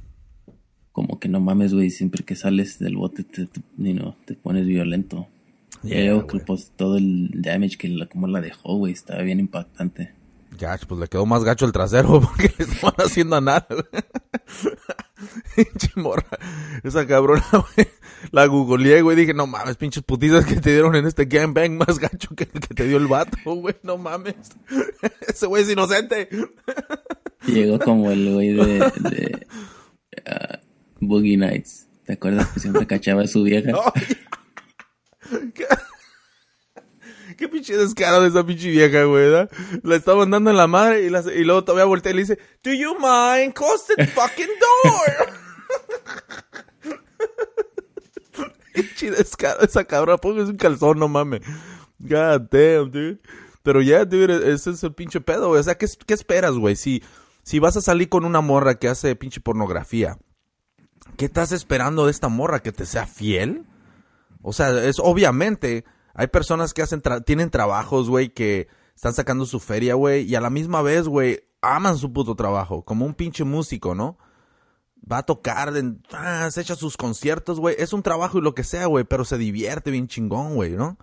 [0.93, 4.35] Como que no mames, güey, siempre que sales del bote te, te, you know, te
[4.35, 5.27] pones violento.
[5.83, 9.39] Yeah, luego que, pues, todo el damage que la, como la dejó, güey, estaba bien
[9.41, 10.13] impactante.
[10.59, 13.85] Gacho, pues le quedó más gacho el trasero porque le estaban haciendo nada, güey.
[15.57, 16.27] Pinche morra.
[16.83, 17.89] Esa cabrona, güey.
[18.31, 19.17] La googleé, güey.
[19.17, 22.61] Dije, no mames, pinches putizas que te dieron en este gangbang más gacho que el
[22.61, 23.75] que te dio el vato, güey.
[23.83, 24.35] No mames.
[25.29, 26.29] Ese güey es inocente.
[27.47, 29.47] Llegó como el güey de,
[30.27, 30.59] ah,
[31.01, 31.87] Boogie Nights.
[32.05, 33.73] ¿Te acuerdas que siempre cachaba a su vieja?
[35.55, 35.67] ¿Qué?
[37.37, 39.31] Qué pinche descaro de esa pinche vieja, güey.
[39.83, 42.39] La estaban dando en la madre y, la- y luego todavía voltea y le dice,
[42.63, 43.55] Do you mind?
[43.55, 45.35] Close the fucking door.
[48.75, 51.41] pinche descaro de esa cabra, póngase un calzón, no mames.
[51.99, 53.19] God damn, dude.
[53.63, 55.61] Pero ya, dude, ese es el pinche pedo, güey.
[55.61, 56.77] O sea, ¿qué, qué esperas, güey?
[56.77, 57.03] Si,
[57.45, 60.19] si vas a salir con una morra que hace pinche pornografía,
[61.17, 62.61] ¿qué estás esperando de esta morra?
[62.61, 63.67] ¿Que te sea fiel?
[64.43, 69.47] O sea, es obviamente, hay personas que hacen tra- tienen trabajos, güey, que están sacando
[69.47, 73.15] su feria, güey, y a la misma vez, güey, aman su puto trabajo, como un
[73.15, 74.19] pinche músico, ¿no?
[75.11, 78.55] Va a tocar, en- ah, se echa sus conciertos, güey, es un trabajo y lo
[78.55, 80.99] que sea, güey, pero se divierte bien chingón, güey, ¿no?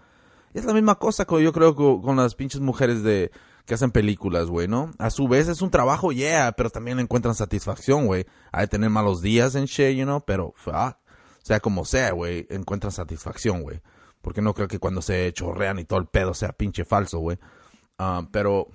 [0.54, 3.32] Es la misma cosa, co- yo creo, co- con, las pinches mujeres de
[3.65, 4.91] que hacen películas, güey, ¿no?
[4.97, 8.26] A su vez es un trabajo, yeah, pero también encuentran satisfacción, güey.
[8.52, 10.97] Hay de tener malos días en shit, you know, pero, fuck.
[11.43, 13.82] Sea como sea, güey, encuentran satisfacción, güey.
[14.21, 17.39] Porque no creo que cuando se chorrean y todo el pedo sea pinche falso, güey.
[17.97, 18.67] Ah, pero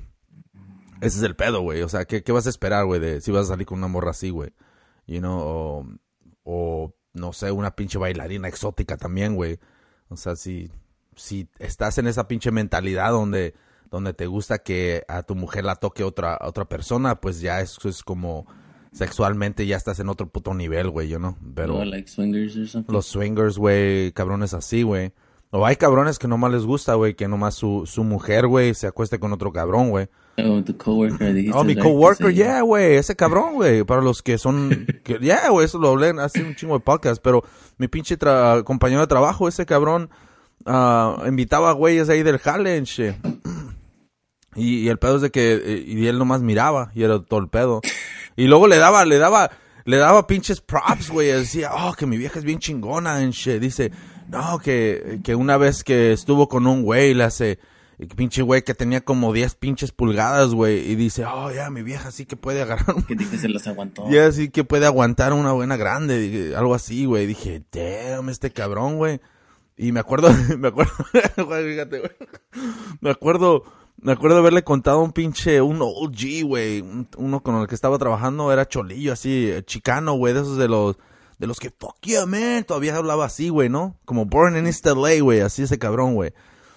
[1.01, 1.83] ese es el pedo, güey.
[1.83, 3.01] O sea, ¿qué, qué vas a esperar, güey?
[3.01, 4.53] De si vas a salir con una morra así, güey.
[5.07, 5.87] You know, o,
[6.44, 9.59] o, no sé, una pinche bailarina exótica también, güey.
[10.09, 10.70] O sea, si,
[11.14, 13.55] si estás en esa pinche mentalidad donde,
[13.90, 17.88] donde te gusta que a tu mujer la toque otra, otra persona, pues ya eso
[17.88, 18.46] es como
[18.92, 21.37] sexualmente ya estás en otro puto nivel, güey, yo no.
[21.55, 22.92] Pero No, like swingers or something.
[22.92, 25.12] los swingers, güey, cabrones así, güey.
[25.51, 28.87] O hay cabrones que nomás les gusta, güey, que nomás su, su mujer, güey, se
[28.88, 30.09] acueste con otro cabrón, güey.
[30.38, 34.38] Oh, tu coworker, dijiste, Oh, mi coworker, yeah, güey, ese cabrón, güey, para los que
[34.38, 37.44] son, que, yeah, güey, eso lo hablé hace un chingo de podcast, pero
[37.79, 38.18] mi pinche
[38.64, 40.11] compañero de trabajo, ese cabrón,
[40.66, 42.38] ah, invitaba a güeyes ahí del
[42.85, 43.14] shit.
[44.57, 47.40] Y, y el pedo es de que, eh, y él nomás miraba, y era todo
[47.40, 47.81] el pedo.
[48.37, 49.51] Y luego le daba, le daba,
[49.85, 53.61] le daba pinches props, güey, decía, oh, que mi vieja es bien chingona, and shit.
[53.61, 53.92] Dice,
[54.29, 57.59] no, que, que una vez que estuvo con un güey, le hace,
[58.16, 62.11] pinche güey que tenía como 10 pinches pulgadas, güey, y dice, oh, ya, mi vieja
[62.11, 63.03] sí que puede agarrar un...
[63.03, 64.07] Que dije se las aguantó.
[64.11, 67.27] Ya sí que puede aguantar una buena grande, algo así, güey.
[67.27, 69.21] Dije, damn, este cabrón, güey.
[69.77, 72.12] Y me acuerdo, me acuerdo, fíjate, güey.
[73.01, 73.64] Me acuerdo,
[73.98, 76.80] me acuerdo haberle contado a un pinche, un OG, güey.
[76.82, 80.68] un- Uno con el que estaba trabajando era cholillo, así, chicano, güey, de esos de
[80.68, 80.96] los,
[81.38, 82.64] de los que, fuck yeah, man.
[82.64, 83.96] Todavía hablaba así, güey, ¿no?
[84.04, 86.32] Como born in East LA, güey, así ese cabrón, güey.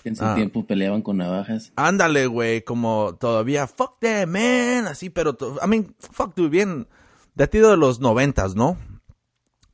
[0.05, 0.33] En su Ah.
[0.35, 1.73] tiempo peleaban con navajas.
[1.75, 6.87] Ándale, güey, como todavía, fuck that, man, así, pero, I mean, fuck, dude, bien,
[7.35, 8.77] de ti de los noventas, ¿no?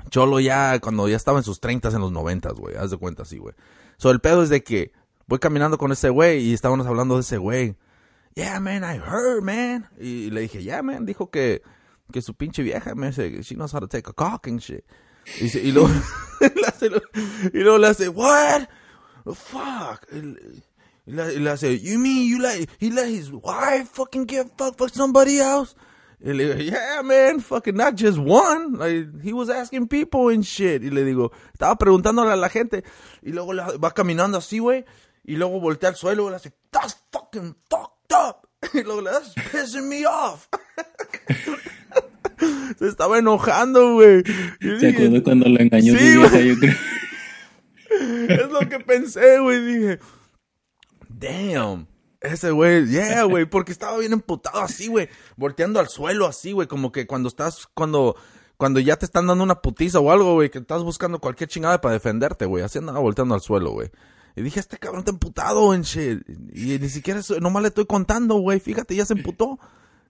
[0.10, 3.23] Cholo ya, cuando ya estaba en sus treintas en los noventas, güey, haz de cuenta
[3.23, 3.53] así, güey.
[3.97, 4.91] So, el pedo es de que
[5.27, 7.75] voy caminando con ese güey y estábamos hablando de ese güey.
[8.35, 9.88] Yeah, man, I heard, man.
[9.99, 11.61] Y le dije, yeah, man, dijo que,
[12.11, 14.83] que su pinche vieja, me dice, she knows how to take a cock and shit.
[15.39, 15.89] Y, dice- y luego,
[16.41, 16.88] le hace,
[17.53, 18.67] y luego le hace, what?
[19.33, 20.05] Fuck.
[20.11, 20.61] Y-
[21.07, 24.77] le, y le hace, you mean you let, he let his wife fucking get fucked
[24.77, 25.75] for somebody else?
[26.19, 28.73] Y le digo, yeah, man, fucking not just one.
[28.77, 30.81] Like, he was asking people and shit.
[30.83, 32.83] Y le digo, estaba preguntándole a la gente.
[33.21, 34.83] Y luego le- va caminando así, güey.
[35.25, 38.47] Y luego voltea al suelo y le hace, that's fucking fucked up.
[38.73, 40.47] Y luego le that's pissing me off.
[42.79, 44.23] Se estaba enojando, güey.
[44.79, 46.73] Se acordó cuando lo engañó Sí, su vieja, yo creo.
[48.29, 49.61] es lo que pensé, güey.
[49.65, 49.99] Dije,
[51.07, 51.88] damn.
[52.21, 56.67] Ese güey, yeah, güey, porque estaba bien emputado así, güey, volteando al suelo así, güey,
[56.67, 58.15] como que cuando estás, cuando,
[58.57, 61.79] cuando ya te están dando una putiza o algo, güey, que estás buscando cualquier chingada
[61.81, 63.91] para defenderte, güey, así andaba volteando al suelo, güey.
[64.36, 66.21] Y dije, este cabrón está emputado, en shit.
[66.54, 69.60] Y ni siquiera, nomás le estoy contando, güey, fíjate, ya se emputó.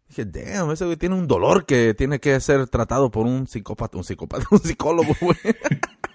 [0.10, 3.98] Dije, damn, ese güey tiene un dolor que tiene que ser tratado por un psicópata,
[3.98, 5.38] un psicópata, un psicólogo, güey.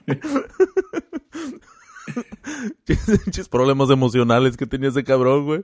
[3.50, 5.62] Problemas emocionales que tenía ese cabrón, güey.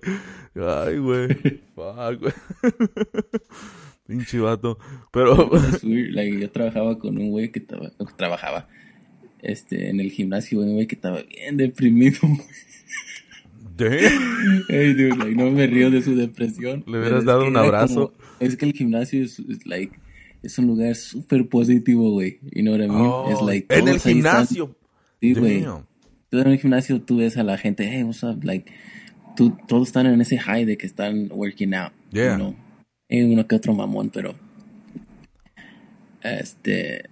[0.55, 1.29] Ay, güey.
[1.75, 2.33] Fuck, güey.
[4.07, 4.39] Pinche.
[5.11, 5.51] Pero.
[5.83, 7.67] Like, yo trabajaba con un güey que
[8.17, 8.69] trabajaba
[9.47, 12.19] este, en el gimnasio, güey que estaba bien deprimido.
[13.77, 14.65] damn.
[14.69, 16.85] Hey, dude, like, no me río de su depresión.
[16.87, 18.13] Le hubieras dado un abrazo.
[18.13, 19.99] como- es que el gimnasio es, es, like,
[20.43, 22.39] es un lugar súper positivo, güey.
[22.53, 23.01] You know what I mean?
[23.01, 24.77] Oh, es like, en el ahí están- gimnasio.
[25.21, 25.65] Sí, güey.
[26.29, 28.43] Tú en el gimnasio tú ves a la gente, hey, what's up?
[28.45, 28.71] Like,
[29.37, 31.93] tú, todos están en ese high de que están working out.
[32.13, 32.33] Yeah.
[32.33, 32.57] You know?
[33.09, 34.35] Hay uno que otro mamón, pero
[36.23, 37.05] este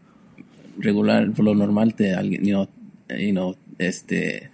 [0.79, 2.69] regular, por lo normal te alguien, you know,
[3.19, 4.51] you know, este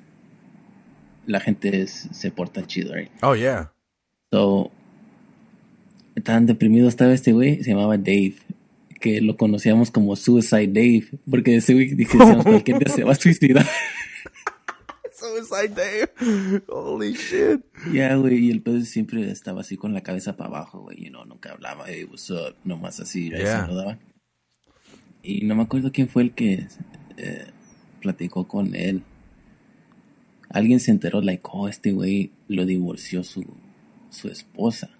[1.26, 3.10] la gente es- se porta chido, right?
[3.22, 3.72] Oh, yeah.
[4.32, 4.70] So,
[6.24, 8.34] tan deprimido estaba este güey, se llamaba Dave,
[9.00, 13.12] que lo conocíamos como Suicide Dave, porque ese güey dije, "Decíamos, cualquier día se va
[13.12, 13.66] a suicidar.
[15.12, 16.62] Suicide Dave.
[16.68, 17.60] Holy shit.
[17.92, 21.10] Ya, güey, y el pedo siempre estaba así con la cabeza para abajo, güey, you
[21.10, 23.66] know, nunca hablaba, hey, what's up, nomás así, Yeah.
[23.66, 23.98] saludaba.
[25.22, 26.66] Y no me acuerdo quién fue el que
[27.16, 27.46] eh,
[28.00, 29.02] platicó con él.
[30.48, 33.44] Alguien se enteró, like, oh, este güey lo divorció su,
[34.10, 34.90] su esposa.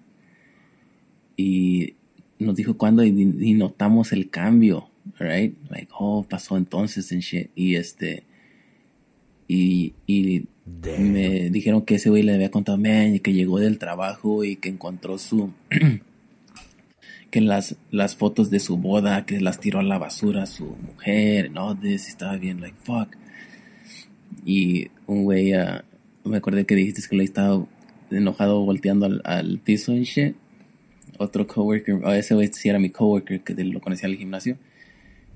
[1.35, 1.95] Y
[2.39, 5.55] nos dijo cuándo y, y notamos el cambio, right?
[5.69, 7.49] Like, oh, pasó entonces en shit.
[7.55, 8.23] Y este,
[9.47, 11.11] y, y Damn.
[11.11, 14.69] me dijeron que ese güey le había contado, man, que llegó del trabajo y que
[14.69, 15.51] encontró su,
[17.31, 21.49] que las, las fotos de su boda, que las tiró a la basura su mujer,
[21.51, 23.15] no, this, estaba bien, like, fuck.
[24.45, 25.83] Y un güey, ah,
[26.25, 27.65] me acordé que dijiste que le estaba
[28.11, 30.35] enojado volteando al, al piso y shit.
[31.17, 34.57] Otro coworker, oh, ese güey sí era mi coworker que lo conocía el gimnasio.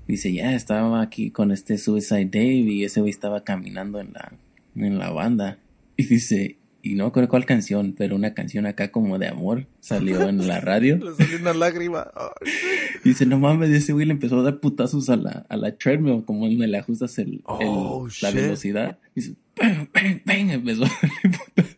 [0.06, 4.32] Dice, ya, estaba aquí con este Suicide Dave y ese güey estaba caminando en la,
[4.76, 5.58] en la banda.
[5.98, 6.58] Y dice,
[6.92, 10.46] y no me acuerdo cuál canción, pero una canción acá como de amor salió en
[10.46, 10.96] la radio.
[11.02, 12.10] Le salió una lágrima.
[13.04, 16.24] Dice, no mames, ese güey le empezó a dar putazos a la, a la treadmill,
[16.24, 18.98] como donde le ajustas el, el- Oh, la velocidad.
[19.14, 21.76] Dice, bang, bang, bang, empezó a darle putazos.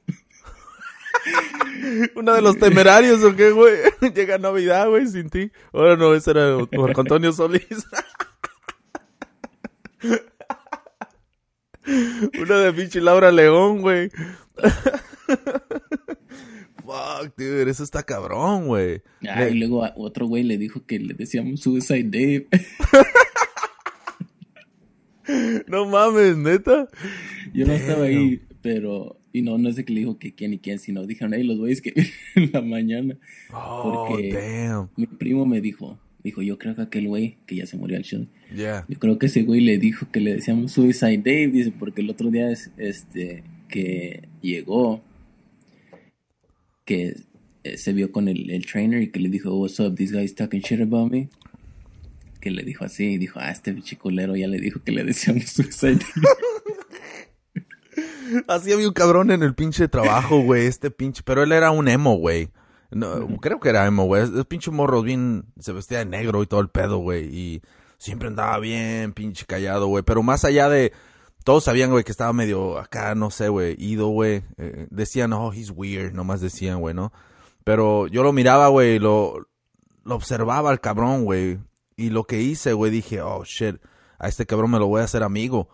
[2.16, 3.74] Uno de los temerarios, ¿o qué, güey?
[4.14, 5.50] Llega Navidad, güey, sin ti.
[5.72, 7.62] Ahora no, ese era Marco Antonio Solís.
[12.40, 14.10] Uno de pinche Laura León, güey.
[16.84, 19.02] Fuck, dude, eso está cabrón, güey.
[19.28, 22.46] Ah, y luego a- otro güey le dijo que le decíamos Suicide Dave.
[25.66, 26.88] No mames, neta.
[27.52, 29.20] Yo no estaba ahí, pero.
[29.30, 31.44] Y no, no es de que le dijo que quién y quién, sino dijeron, hey,
[31.44, 31.92] los güeyes que
[32.34, 33.14] en la mañana.
[33.52, 34.88] Oh, Porque- damn.
[34.96, 38.04] Mi primo me dijo, dijo, yo creo que aquel güey, que ya se murió al
[38.04, 38.86] show, Yeah.
[38.88, 42.08] yo creo que ese güey le dijo que le decíamos Suicide Dave, dice, porque el
[42.08, 45.02] otro día, es- este, que llegó,
[46.84, 47.16] que
[47.64, 50.34] eh, se vio con el, el trainer y que le dijo, what's up, this guy's
[50.34, 51.28] talking shit about me.
[52.40, 55.44] Que le dijo así, y dijo, ah, este chicolero ya le dijo que le decíamos
[55.50, 55.98] Suicide.
[58.46, 61.88] Así había un cabrón en el pinche trabajo, güey, este pinche, pero él era un
[61.88, 62.50] emo, güey.
[62.90, 64.22] No, creo que era emo, güey.
[64.22, 67.24] Es, es pinche morro bien, se vestía de negro y todo el pedo, güey.
[67.24, 67.62] Y
[67.98, 70.02] siempre andaba bien, pinche callado, güey.
[70.04, 70.92] Pero más allá de,
[71.48, 74.42] todos sabían, güey, que estaba medio acá, no sé, güey, ido, güey.
[74.58, 77.10] Eh, decían, oh, he's weird, nomás decían, güey, ¿no?
[77.64, 79.48] Pero yo lo miraba, güey, lo,
[80.04, 81.58] lo observaba al cabrón, güey.
[81.96, 83.76] Y lo que hice, güey, dije, oh, shit,
[84.18, 85.70] a este cabrón me lo voy a hacer amigo.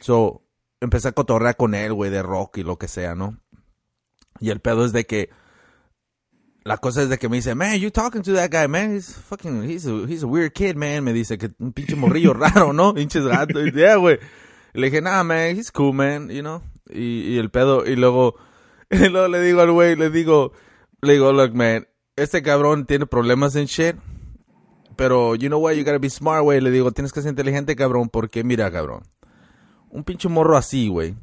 [0.00, 0.40] So,
[0.80, 3.38] empecé a cotorrear con él, güey, de rock y lo que sea, ¿no?
[4.40, 5.28] Y el pedo es de que
[6.64, 9.14] la cosa es de que me dice, man, you talking to that guy, man, he's
[9.14, 11.04] fucking, he's a, he's a weird kid, man.
[11.04, 12.94] Me dice que un pinche morrillo raro, ¿no?
[12.94, 13.66] Pinches gatos.
[13.66, 14.18] Y, Yeah, güey.
[14.72, 16.62] Le dije, nah, man, he's cool, man, you know?
[16.88, 18.36] Y, y el pedo, y luego,
[18.90, 20.52] y luego le digo al güey, le digo,
[21.02, 23.96] le digo, look, man, este cabrón tiene problemas en shit.
[24.96, 26.60] Pero, you know what, you gotta be smart, güey.
[26.60, 29.02] Le digo, tienes que ser inteligente, cabrón, porque mira, cabrón.
[29.88, 31.16] Un pinche morro así, güey.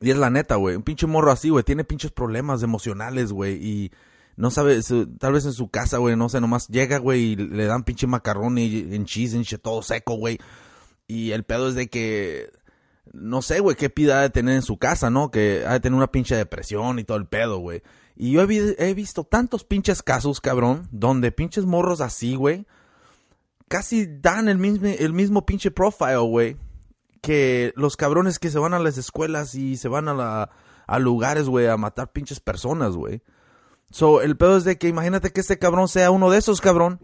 [0.00, 0.74] Y es la neta, güey.
[0.76, 1.62] Un pinche morro así, güey.
[1.62, 3.62] Tiene pinches problemas emocionales, güey.
[3.62, 3.92] Y
[4.36, 4.80] no sabe,
[5.18, 8.06] tal vez en su casa, güey, no sé, nomás llega, güey, y le dan pinche
[8.06, 10.38] macarrón y en cheese, en shit, todo seco, güey.
[11.06, 12.50] Y el pedo es de que,
[13.12, 15.30] no sé, güey, qué pida de tener en su casa, ¿no?
[15.30, 17.82] Que ha de tener una pinche depresión y todo el pedo, güey.
[18.16, 22.66] Y yo he, he visto tantos pinches casos, cabrón, donde pinches morros así, güey,
[23.68, 26.56] casi dan el mismo, el mismo pinche profile, güey,
[27.20, 30.50] que los cabrones que se van a las escuelas y se van a, la,
[30.86, 33.22] a lugares, güey, a matar pinches personas, güey.
[33.90, 37.00] So, el pedo es de que imagínate que este cabrón sea uno de esos, cabrón.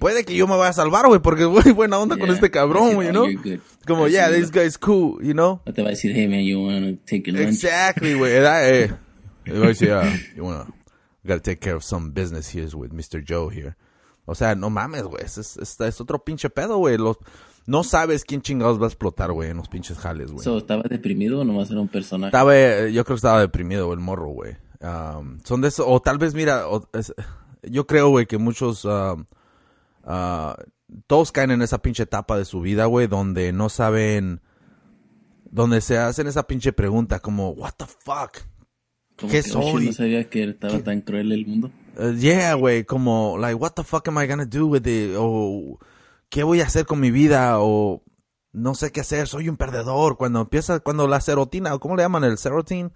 [0.00, 2.34] Puede que yo me vaya a salvar, güey, porque, güey, buena onda con Yeah.
[2.34, 3.26] este cabrón, güey, "Oh, ¿no?
[3.30, 3.60] you're good".
[3.86, 5.60] Como, yeah, this guy's cool, you know?
[5.66, 7.64] No te va a decir, hey man, you wanna take your lunch.
[7.64, 8.32] Exactly, güey.
[8.34, 8.92] Eh.
[9.46, 10.66] Voy a decir, ah, you wanna,
[11.24, 13.22] gotta take care of some business here with Mr.
[13.26, 13.76] Joe here.
[14.26, 15.24] O sea, no mames, güey.
[15.24, 16.98] Es, es, es- es otro pinche pedo, güey.
[16.98, 17.16] Los,
[17.66, 20.44] no sabes quién chingados va a explotar, güey, en los pinches jales, güey.
[20.44, 22.28] So, ¿Estaba deprimido o nomás era un personaje?
[22.28, 24.56] Estaba, eh, yo creo que estaba deprimido el morro, güey.
[24.80, 27.12] Um, son de eso, o tal vez, mira, o- es-
[27.62, 29.24] yo creo, güey, que muchos, um,
[30.08, 30.56] ah,
[31.06, 34.40] todos caen en esa pinche etapa de su vida, güey, donde no saben,
[35.50, 38.38] donde se hacen esa pinche pregunta como, what the fuck?
[39.16, 39.86] ¿qué que, oh, soy?
[39.86, 41.70] no sabía que estaba tan cruel el mundo.
[41.96, 45.14] Uh, yeah, güey, como, like, what the fuck am I gonna do with it?
[45.18, 45.78] O,
[46.30, 47.60] ¿qué voy a hacer con mi vida?
[47.60, 48.02] O,
[48.52, 50.16] no sé qué hacer, soy un perdedor.
[50.16, 52.24] Cuando empieza, cuando la serotina, ¿cómo le llaman?
[52.24, 52.92] El serotin?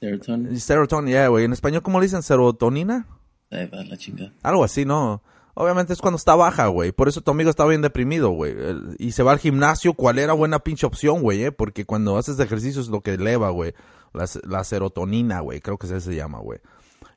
[0.00, 1.46] Serotonin, Serotonin, yeah, güey.
[1.46, 2.22] En español, ¿cómo le dicen?
[2.22, 3.06] ¿Serotonina?
[3.50, 4.32] ahí va la chingada.
[4.42, 5.22] Algo así, ¿no?
[5.54, 6.90] Obviamente es cuando está baja, güey.
[6.92, 8.56] Por eso tu amigo está bien deprimido, güey.
[8.98, 11.44] Y se va al gimnasio, ¿cuál era buena pinche opción, güey?
[11.44, 11.52] Eh?
[11.52, 13.74] Porque cuando haces ejercicio es lo que eleva, güey.
[14.12, 15.60] La, la serotonina, güey.
[15.60, 16.60] Creo que ese se llama, güey.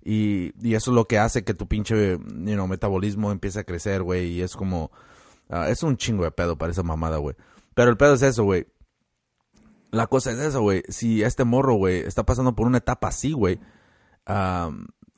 [0.03, 3.63] Y, y eso es lo que hace que tu pinche, you know, metabolismo empiece a
[3.63, 4.27] crecer, güey.
[4.33, 4.91] Y es como...
[5.49, 7.35] ah, es un chingo de pedo para esa mamada, güey.
[7.73, 8.67] Pero el pedo es eso, güey.
[9.91, 10.83] La cosa es eso, güey.
[10.89, 13.59] Si este morro, güey, está pasando por una etapa así, güey.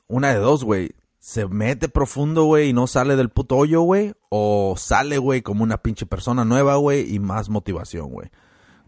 [0.08, 0.94] una de dos, güey.
[1.20, 4.14] Se mete profundo, güey, y no sale del puto hoyo, güey.
[4.30, 8.30] O sale, güey, como una pinche persona nueva, güey, y más motivación, güey.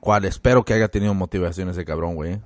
[0.00, 2.40] Cual espero que haya tenido motivación ese cabrón, güey.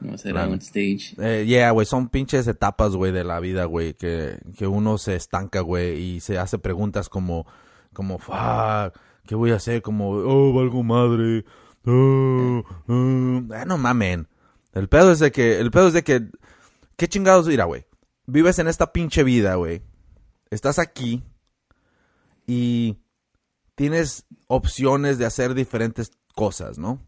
[0.00, 1.14] No será un stage.
[1.18, 5.16] Eh, yeah, güey, son pinches etapas, güey, de la vida, güey, que, que uno se
[5.16, 7.46] estanca, güey, y se hace preguntas como,
[7.94, 8.94] como, fuck,
[9.26, 9.80] ¿qué voy a hacer?
[9.80, 11.46] Como, oh, valgo madre,
[11.86, 13.54] oh, oh".
[13.54, 14.28] Eh, no mamen.
[14.74, 16.28] El pedo es de que, el pedo es de que,
[16.96, 17.86] ¿qué chingados mira, güey?
[18.30, 19.82] Vives en esta pinche vida, güey.
[20.50, 21.22] Estás aquí
[22.46, 22.96] y
[23.74, 27.00] tienes opciones de hacer diferentes cosas, ¿no?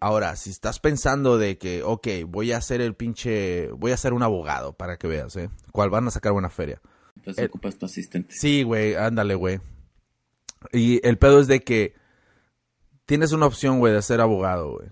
[0.00, 4.12] Ahora, si estás pensando de que, ok, voy a ser el pinche, voy a ser
[4.12, 5.48] un abogado para que veas, ¿eh?
[5.72, 6.82] ¿Cuál van a sacar buena feria?
[7.22, 8.34] Pues Eh, ocupas tu asistente.
[8.34, 9.60] Sí, güey, ándale, güey.
[10.72, 11.94] Y el pedo es de que
[13.06, 14.88] tienes una opción, güey, de ser abogado, güey.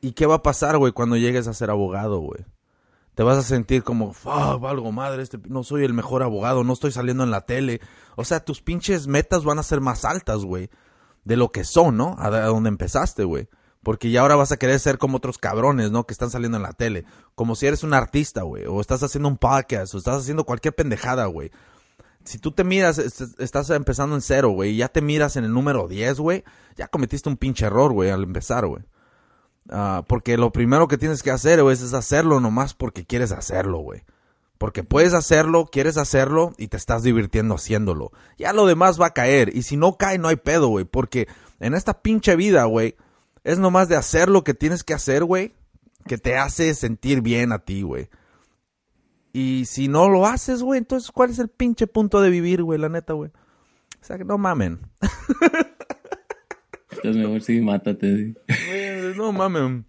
[0.00, 2.44] ¿Y qué va a pasar, güey, cuando llegues a ser abogado, güey?
[3.14, 6.72] Te vas a sentir como, fuck, valgo madre, este, no soy el mejor abogado, no
[6.72, 7.80] estoy saliendo en la tele.
[8.16, 10.70] O sea, tus pinches metas van a ser más altas, güey.
[11.24, 12.14] De lo que son, ¿no?
[12.18, 13.48] A, a donde empezaste, güey.
[13.82, 16.04] Porque ya ahora vas a querer ser como otros cabrones, ¿no?
[16.06, 17.04] Que están saliendo en la tele.
[17.34, 18.64] Como si eres un artista, güey.
[18.66, 19.94] O estás haciendo un podcast.
[19.94, 21.50] O estás haciendo cualquier pendejada, güey.
[22.24, 24.72] Si tú te miras, es- estás empezando en cero, güey.
[24.72, 26.44] Y ya te miras en el número 10, güey.
[26.76, 28.82] Ya cometiste un pinche error, güey, al empezar, güey.
[29.70, 33.78] Ah, porque lo primero que tienes que hacer, güey, es hacerlo nomás porque quieres hacerlo,
[33.78, 34.02] güey.
[34.58, 38.12] Porque puedes hacerlo, quieres hacerlo y te estás divirtiendo haciéndolo.
[38.36, 39.56] Ya lo demás va a caer.
[39.56, 40.84] Y si no cae, no hay pedo, güey.
[40.84, 41.28] Porque
[41.60, 42.96] en esta pinche vida, güey,
[43.44, 45.54] es nomás de hacer lo que tienes que hacer, güey,
[46.06, 48.10] que te hace sentir bien a ti, güey.
[49.32, 52.78] Y si no lo haces, güey, entonces, ¿cuál es el pinche punto de vivir, güey?
[52.78, 53.30] La neta, güey.
[53.30, 54.80] O sea, que no mamen.
[56.90, 58.16] Entonces mejor sí, mátate.
[58.16, 58.34] sí.
[59.16, 59.86] No mamen.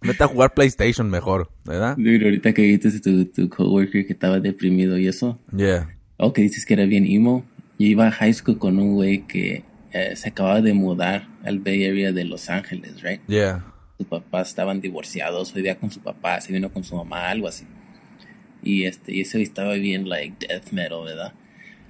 [0.00, 1.96] Vete a jugar PlayStation mejor, ¿verdad?
[1.96, 5.40] Dude, ahorita que dices tu, tu coworker que estaba deprimido y eso.
[5.56, 5.88] Yeah.
[6.16, 7.44] O que dices que era bien emo.
[7.78, 11.58] Yo iba a high school con un güey que eh, se acababa de mudar al
[11.58, 13.20] Bay Area de Los Ángeles, right?
[13.26, 13.64] Yeah.
[13.96, 17.66] Sus papás estaban divorciados, vivía con su papá, se vino con su mamá, algo así.
[18.62, 21.32] Y este, y ese estaba bien like death metal, ¿verdad?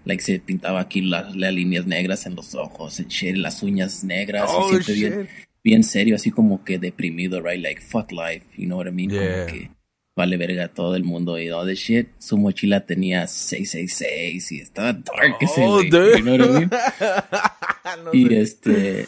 [0.08, 4.50] Like se pintaba aquí las, las líneas negras en los ojos, shit, las uñas negras,
[4.52, 5.28] Oh, siempre bien,
[5.62, 7.62] bien serio, así como que deprimido, right?
[7.62, 9.10] Like fuck life, you know what I mean?
[9.10, 9.20] Yeah.
[9.20, 9.70] Como que
[10.16, 12.08] vale verga todo el mundo y all the shit.
[12.18, 16.18] Su mochila tenía 666 y estaba dark ese Oh, güey, dude.
[16.18, 16.70] you know what I mean?
[18.04, 18.40] No Y sé.
[18.40, 19.06] este,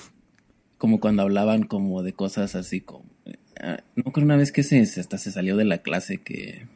[0.79, 3.05] como cuando hablaban como de cosas así como,
[3.61, 6.67] ah, no creo una vez que se- hasta se salió de la clase que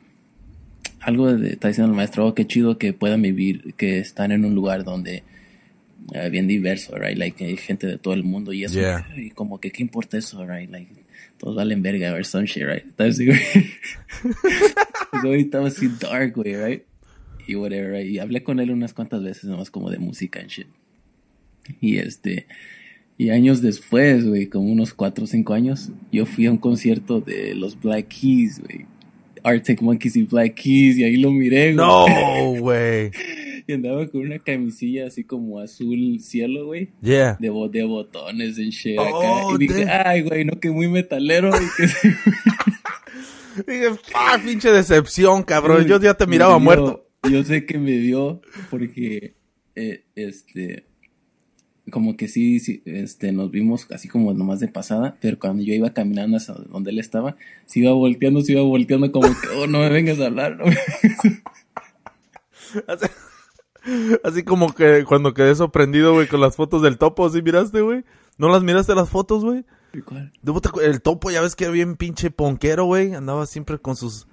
[1.05, 4.45] algo de, está diciendo el maestro, oh, qué chido que puedan vivir, que están en
[4.45, 5.23] un lugar donde
[6.13, 7.17] eh, bien diverso, right?
[7.17, 9.07] Like hay gente de todo el mundo y eso, Yeah.
[9.17, 10.71] y como que qué importa eso, right?
[10.71, 10.89] Like
[11.39, 12.87] todos valen verga or some shit, right?
[12.87, 13.29] Estaba así,
[15.39, 16.83] estaba así dark, güey, right?
[17.47, 18.11] Y whatever, right?
[18.11, 20.67] Y hablé con él unas cuantas veces nomás como de música and shit.
[21.81, 22.47] Y este,
[23.19, 27.21] y años después, güey, como unos cuatro o cinco años, yo fui a un concierto
[27.21, 28.87] de los Black Keys, güey.
[29.45, 31.77] Arctic Monkeys y Black Keys, y ahí lo miré, güey.
[31.77, 32.07] No,
[32.61, 33.11] güey.
[33.67, 36.91] Y andaba con una camisilla así como azul cielo, güey.
[37.01, 37.37] Yeah.
[37.41, 39.55] De, bo- de botones en shit Oh, acá.
[39.55, 41.51] Y dije, ay, güey, no, que muy metalero.
[41.51, 41.89] Y que
[43.73, 45.87] Dije, fuck, pinche decepción, cabrón.
[45.87, 47.09] Yo ya te miraba muerto.
[47.31, 49.35] Yo sé que me vio porque,
[49.77, 50.85] eh, este,
[51.91, 55.75] como que sí, sí, este, nos vimos así como nomás de pasada, pero cuando yo
[55.75, 59.67] iba caminando hacia donde él estaba, se iba volteando, se iba volteando como que, oh,
[59.67, 61.55] no me vengas a hablar, no me vengas a-".
[62.93, 63.07] Así,
[64.25, 68.05] así como que cuando quedé sorprendido, güey, con las fotos del topo, ¿sí miraste, güey?
[68.37, 69.65] ¿No las miraste las fotos, güey?
[69.93, 70.33] ¿Y cuál?
[70.83, 73.15] El topo, ya ves que era bien pinche ponquero, güey.
[73.15, 74.27] Andaba siempre con sus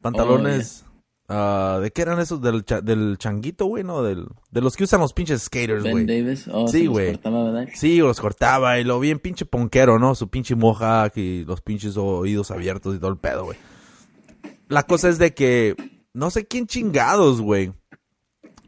[0.00, 0.84] pantalones.
[1.28, 2.40] Ah, ¿De qué eran esos?
[2.40, 4.02] Del, cha- del changuito, güey, ¿no?
[4.02, 6.06] Del, de los que usan los pinches skaters, Ben güey.
[6.06, 7.12] Davis, oh, Sí, los güey.
[7.12, 7.68] cortaba, ¿verdad?
[7.74, 10.14] Sí, los cortaba y lo bien pinche ponquero, ¿no?
[10.14, 13.58] Su pinche mohawk y los pinches oídos abiertos y todo el pedo, güey.
[14.68, 15.74] La cosa es de que
[16.12, 17.72] no sé quién chingados, güey.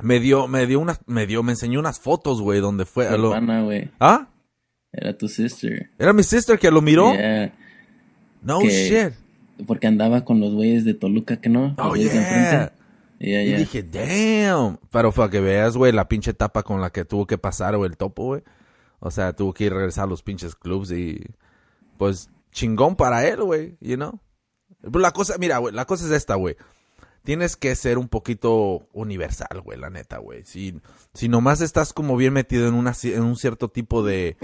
[0.02, 3.06] Me dio, me dio unas, me dio, me enseñó unas fotos, güey, donde fue.
[3.06, 3.90] a lo- güey.
[4.00, 4.28] ¿Ah?
[4.92, 5.90] Era tu sister.
[5.98, 7.12] Era mi sister que lo miró.
[7.12, 7.52] Yeah,
[8.42, 9.20] No que- shit.
[9.66, 11.74] Porque andaba con los güeyes de Toluca, que no?
[11.78, 12.12] Oh, yeah.
[12.12, 12.74] enfrente.
[13.18, 13.58] Yeah, Y yeah.
[13.58, 14.78] dije, damn.
[14.90, 17.76] Pero fue a que veas, güey, la pinche etapa con la que tuvo que pasar,
[17.76, 18.42] güey, el topo, güey.
[18.98, 21.20] O sea, tuvo que ir a regresar a los pinches clubs y.
[21.98, 24.20] Pues, chingón para él, güey, you know.
[24.80, 26.56] Pero la cosa, mira, güey, la cosa es esta, güey.
[27.22, 30.42] Tienes que ser un poquito universal, güey, la neta, güey.
[30.44, 30.80] Si,
[31.12, 34.38] si nomás estás como bien metido en, una, en un cierto tipo de,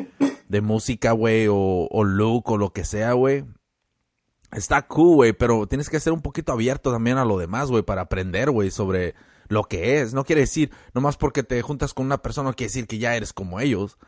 [0.49, 3.45] de música, güey, o, o look o lo que sea, güey.
[4.53, 7.83] Está cool, güey, pero tienes que ser un poquito abierto también a lo demás, güey,
[7.83, 9.15] para aprender, güey, sobre
[9.49, 10.15] lo que es.
[10.15, 13.17] No quiere decir, nomás porque te juntas con una persona, no quiere decir que ya
[13.17, 13.99] eres como ellos.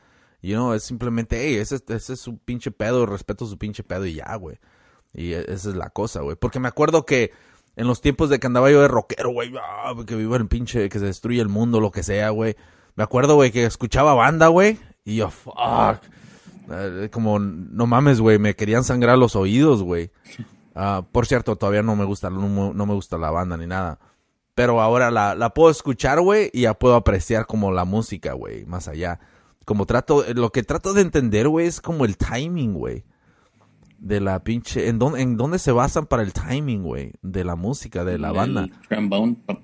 [0.40, 4.14] You know, es simplemente, hey, ese, es su pinche pedo, respeto su pinche pedo y
[4.14, 4.58] ya, güey.
[5.12, 6.36] Y e- esa es la cosa, güey.
[6.36, 7.32] Porque me acuerdo que
[7.74, 10.88] en los tiempos de que andaba yo de rockero, güey, ah, que vivo en pinche,
[10.88, 12.56] que se destruye el mundo, lo que sea, güey.
[12.94, 15.54] Me acuerdo, güey, que escuchaba banda, güey, y yo, fuck.
[16.70, 20.10] Eh, como, no mames, güey, me querían sangrar los oídos, güey.
[20.74, 23.98] Ah, por cierto, todavía no me gusta, no, no me gusta la banda ni nada.
[24.54, 28.64] Pero ahora la, la puedo escuchar, güey, y ya puedo apreciar como la música, güey,
[28.66, 29.20] más allá.
[29.64, 33.04] Como trato, lo que trato de entender, güey, es como el timing, güey.
[33.98, 37.12] De la pinche, ¿en dónde, en dónde se basan para el timing, güey?
[37.22, 38.66] De la música, de la banda.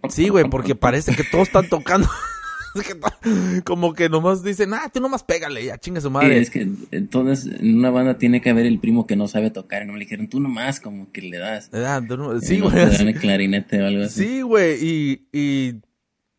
[0.09, 2.09] Sí, güey, porque parece que todos están tocando.
[3.65, 6.39] Como que nomás dicen, ah, tú nomás pégale, ya chinga su Sí, madre.
[6.41, 9.83] es que entonces en una banda tiene que haber el primo que no sabe tocar.
[9.83, 11.71] Y no le dijeron, tú nomás como que le das.
[11.73, 12.73] Ah, tú no- sí, güey.
[12.75, 14.25] te dan el clarinete o algo así.
[14.25, 15.75] Sí, güey, y, y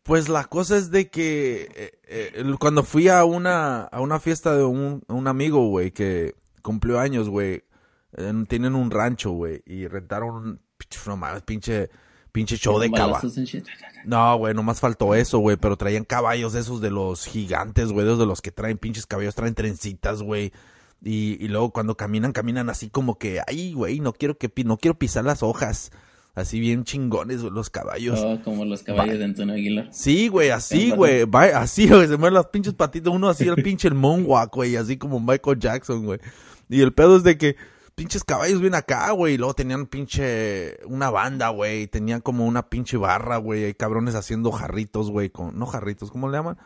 [0.02, 4.56] pues la cosa es de que eh, eh, cuando fui a una, a una fiesta
[4.56, 7.62] de un, un amigo, güey, que cumplió años, güey,
[8.16, 10.60] en- tienen un rancho, güey, y rentaron
[11.06, 11.88] no mames, pinche,
[12.36, 13.34] pinche show de caballos.
[14.04, 18.12] No, güey, nomás faltó eso, güey, pero traían caballos esos de los gigantes, güey, de
[18.12, 20.52] esos de los que traen pinches caballos, traen trencitas, güey.
[21.02, 24.76] Y, y luego cuando caminan, caminan así como que, ay, güey, no quiero que no
[24.76, 25.92] quiero pisar las hojas.
[26.34, 28.20] Así bien chingones güey, los caballos.
[28.22, 29.88] Oh, como los caballos de Antonio Aguilar.
[29.90, 31.24] Sí, güey, así, güey.
[31.54, 33.14] Así, güey, se mueven las pinches patitas.
[33.14, 36.20] Uno así, el pinche el moonwalk, güey, así como Michael Jackson, güey.
[36.68, 37.56] Y el pedo es de que
[37.96, 39.34] pinches caballos vienen acá, güey.
[39.34, 41.88] Y luego tenían pinche una banda, güey.
[41.88, 43.64] Tenían como una pinche barra, güey.
[43.64, 45.30] Hay cabrones haciendo jarritos, güey.
[45.30, 46.56] Con, no jarritos, ¿cómo le llaman?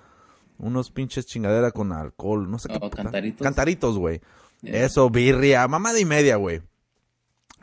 [0.58, 2.76] Unos pinches chingadera con alcohol, no sé qué.
[2.76, 3.42] Oh, puta- cantaritos.
[3.42, 4.20] Cantaritos, güey.
[4.60, 4.84] Yeah.
[4.84, 6.60] Eso, birria, mamada y media, güey.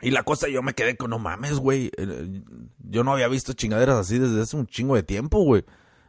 [0.00, 1.92] Y la cosa, yo me quedé con, no mames, güey.
[1.96, 2.42] eh,
[2.78, 5.64] Yo no había visto chingaderas así desde hace un chingo de tiempo, güey.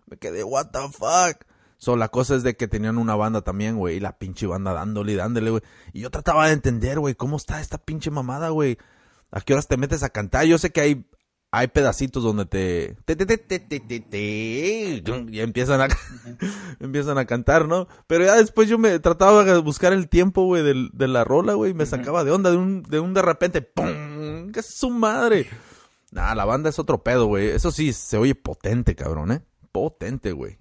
[0.07, 1.43] Me quedé, what the fuck.
[1.82, 3.96] So, la cosa es de que tenían una banda también, güey.
[3.96, 5.64] Y la pinche banda dándole y dándole, güey.
[5.94, 8.78] Y yo trataba de entender, güey, cómo está esta pinche mamada, güey.
[9.32, 10.46] ¿A qué horas te metes a cantar?
[10.46, 11.06] Yo sé que hay,
[11.52, 12.98] hay pedacitos donde te...
[13.06, 15.88] te, te, te, te, te, te, y empiezan a...
[16.82, 17.88] empiezan a cantar, ¿no?
[18.08, 21.54] Pero ya después yo me trataba de buscar el tiempo, güey, del- de, la rola,
[21.54, 21.72] güey.
[21.72, 23.62] y Me sacaba de onda de un de, un de repente.
[23.62, 24.52] ¡Pum!
[24.52, 25.48] ¡Que es su madre!
[26.12, 27.48] Nah, la banda es otro pedo, güey.
[27.50, 29.42] Eso sí, se oye potente, cabrón, ¿eh?
[29.72, 30.58] Potente, güey.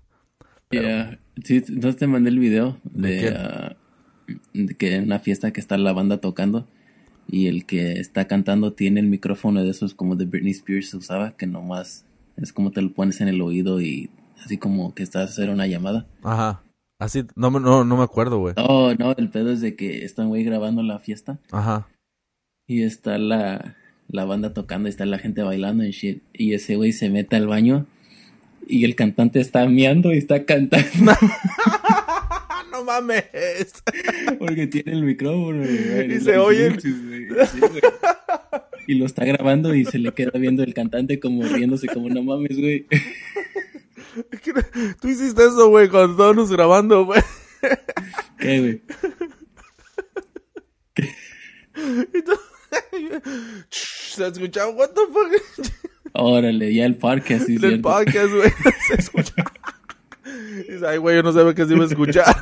[0.71, 1.19] Yeah.
[1.45, 3.33] Sí, entonces te mandé el video ¿De
[4.53, 6.67] de que en una fiesta que está la banda tocando
[7.31, 10.97] y el que está cantando tiene el micrófono de esos como de Britney Spears se
[10.99, 12.05] usaba, que nomás
[12.37, 14.11] es como te lo pones en el oído y
[14.45, 16.07] así como que estás a hacer una llamada.
[16.23, 16.63] Ajá.
[17.01, 18.55] Así, no, me- no, no me acuerdo, güey.
[18.59, 21.87] Oh, no, el pedo es de que están güey grabando la fiesta Ajá.
[22.67, 23.77] y está la,
[24.09, 26.23] la banda tocando y está la gente bailando y shit.
[26.33, 27.87] Y ese güey se mete al baño
[28.67, 31.13] y el cantante está meando y está cantando.
[31.13, 33.25] ¡Ah, no mames!
[34.39, 36.15] Porque tiene el micrófono, güey.
[36.17, 36.79] Y se oye.
[36.81, 36.95] Sí.
[38.87, 42.23] Y lo está grabando y se le queda viendo el cantante como riéndose como no
[42.23, 42.87] mames, güey.
[45.01, 47.21] Tú hiciste eso, güey, cuando estábamos grabando, güey.
[48.39, 48.83] ¿Qué, güey?
[52.13, 52.33] Y tú-
[53.71, 55.33] Se escuchaba, what the fuck?
[56.15, 58.51] Órale, ya el parque así, En el podcast, güey.
[58.89, 59.35] Se escucha.
[60.69, 62.37] Dice, ay, güey, yo no sabía que se iba a escuchar.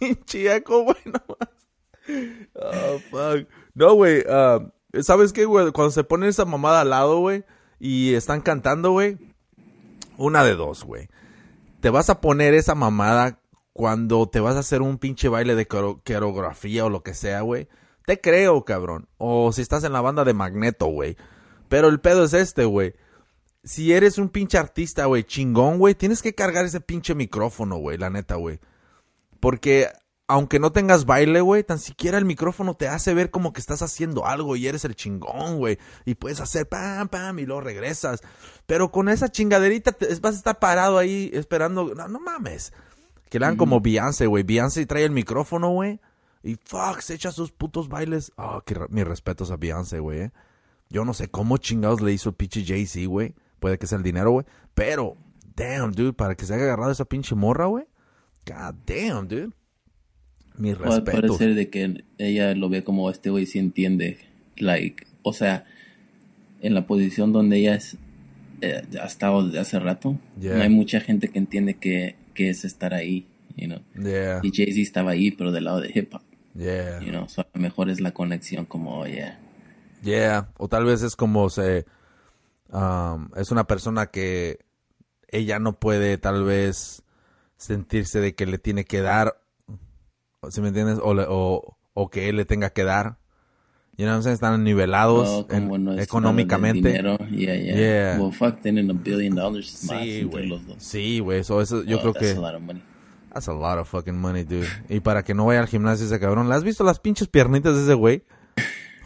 [0.00, 2.46] Eco, güey, nomás.
[2.54, 3.48] Oh, fuck.
[3.74, 4.60] No, güey, ah,
[5.02, 5.70] ¿sabes qué, güey?
[5.72, 7.44] Cuando se ponen esa mamada al lado, güey,
[7.78, 9.18] y están cantando, güey,
[10.16, 11.08] una de dos, güey.
[11.80, 13.40] Te vas a poner esa mamada
[13.72, 17.42] cuando te vas a hacer un pinche baile de coreo- coreografía o lo que sea,
[17.42, 17.68] güey.
[18.06, 19.08] Te creo, cabrón.
[19.18, 21.16] O si estás en la banda de Magneto, güey.
[21.68, 22.94] Pero el pedo es este, güey
[23.68, 27.98] si eres un pinche artista, güey, chingón, güey, tienes que cargar ese pinche micrófono, güey,
[27.98, 28.58] la neta, güey.
[29.40, 29.88] Porque
[30.26, 33.80] aunque no tengas baile, güey, tan siquiera el micrófono te hace ver como que estás
[33.82, 35.78] haciendo algo y eres el chingón, güey.
[36.04, 38.20] Y puedes hacer pam, pam, y luego regresas.
[38.66, 41.94] Pero con esa chingaderita te- vas a estar parado ahí esperando.
[41.94, 42.72] No, no mames.
[43.30, 44.42] Que le hagan como Beyoncé, güey.
[44.42, 45.98] Beyoncé trae el micrófono, güey.
[46.42, 48.32] Y fuck, se echa sus putos bailes.
[48.36, 50.30] Ah, que re- mis respetos a Beyoncé, güey, eh.
[50.90, 53.34] Yo no sé cómo chingados le hizo el pinche Jay-Z, güey.
[53.60, 54.46] Puede que sea el dinero, güey.
[54.74, 55.16] Pero,
[55.56, 57.84] damn, dude, para que se haya agarrado esa pinche morra, güey.
[58.46, 59.50] God damn, dude.
[60.56, 61.38] Puede, puede respetos.
[61.38, 64.18] ser de que ella lo ve como este güey sí entiende,
[64.56, 65.64] like, o sea,
[66.60, 67.96] en la posición donde ella es,
[68.60, 70.56] eh, ha estado desde hace rato, Yeah.
[70.56, 73.80] no hay mucha gente que entiende que, que es estar ahí, you know.
[73.94, 76.22] Yeah, Y Jay-Z estaba ahí, pero del lado de hip hop,
[76.56, 77.28] yeah, you know.
[77.28, 79.34] So, a lo mejor es la conexión como, oye,
[80.02, 80.48] yeah.
[80.56, 81.84] O tal vez es como se...
[82.72, 84.58] um, es una persona que
[85.28, 87.02] ella no puede tal vez
[87.56, 89.40] sentirse de que le tiene que dar,
[90.50, 90.98] ¿sí me entiendes?
[91.02, 93.18] O, le- o, o que él le tenga que dar.
[93.96, 94.34] You know what I'm saying?
[94.34, 96.92] Están nivelados oh, en- económicamente.
[96.92, 97.74] yeah, yeah.
[97.74, 98.16] Yeah.
[98.20, 100.48] Well, fuck, tienen a billion dollars Sí, güey.
[100.78, 101.42] Sí, güey.
[101.42, 102.38] So, eso, yo Oh, creo that's que...
[102.38, 102.80] a lot of money.
[103.34, 104.68] That's a lot of fucking money, dude.
[104.88, 106.48] Y para que no vaya al gimnasio ese cabrón.
[106.48, 108.22] ¿Le has visto las pinches piernitas de ese güey?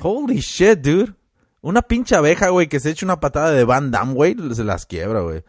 [0.00, 1.14] Holy shit, dude.
[1.62, 4.84] Una pinche abeja, güey, que se echa una patada de Van Damme, güey, se las
[4.84, 5.42] quiebra, güey.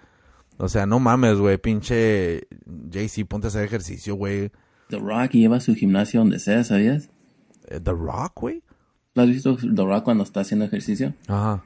[0.58, 1.58] O sea, no mames, güey.
[1.58, 4.52] Pinche JC, ponte a hacer ejercicio, güey.
[4.90, 7.10] The Rock lleva su gimnasio donde sea, ¿sabías?
[7.68, 8.62] Eh, The Rock, güey.
[9.16, 11.14] ¿Lo has visto The Rock cuando está haciendo ejercicio?
[11.28, 11.66] Ajá.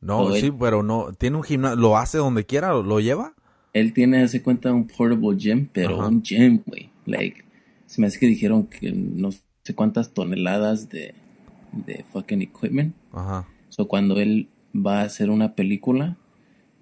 [0.00, 1.12] No, O él- sí, pero no.
[1.12, 1.76] Tiene un gimnasio.
[1.76, 2.72] ¿Lo hace donde quiera?
[2.72, 3.34] ¿Lo, lleva?
[3.72, 6.08] Él tiene, hace cuenta, un portable gym, pero Ajá.
[6.08, 6.90] un gym, güey.
[7.06, 7.44] Like,
[7.86, 11.14] se me hace que dijeron que no sé cuántas toneladas de,
[11.72, 12.94] de fucking equipment.
[13.12, 13.46] Ajá.
[13.70, 16.18] So, cuando él va a hacer una película,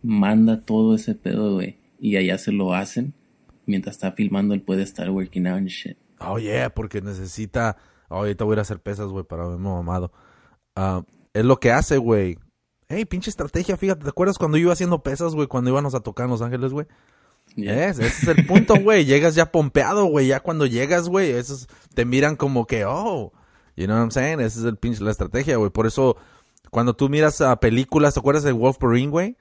[0.03, 1.79] manda todo ese pedo, güey.
[2.01, 3.15] Y allá se lo hacen.
[3.67, 5.97] Mientras está filmando, él puede estar working out and shit.
[6.19, 7.77] Oh, yeah, porque necesita...
[8.09, 10.11] Oh, ahorita voy a ir a hacer pesas, güey, para verme mamado.
[10.75, 12.39] Ah, es lo que hace, güey.
[12.89, 14.05] Hey, pinche estrategia, fíjate.
[14.05, 15.47] ¿Te acuerdas cuando yo iba haciendo pesas, güey?
[15.47, 16.87] Cuando íbamos a tocar en Los Ángeles, güey.
[17.55, 17.89] Yeah.
[17.89, 19.05] Es, ese es el punto, güey.
[19.05, 20.29] Llegas ya pompeado, güey.
[20.29, 23.33] Ya cuando llegas, güey, esos te miran como que, oh,
[23.77, 24.41] you know what I'm saying?
[24.41, 25.71] Esa es el pinche, la estrategia, güey.
[25.71, 26.17] Por eso,
[26.71, 29.37] cuando tú miras a películas, ¿te acuerdas de Wolverine, güey?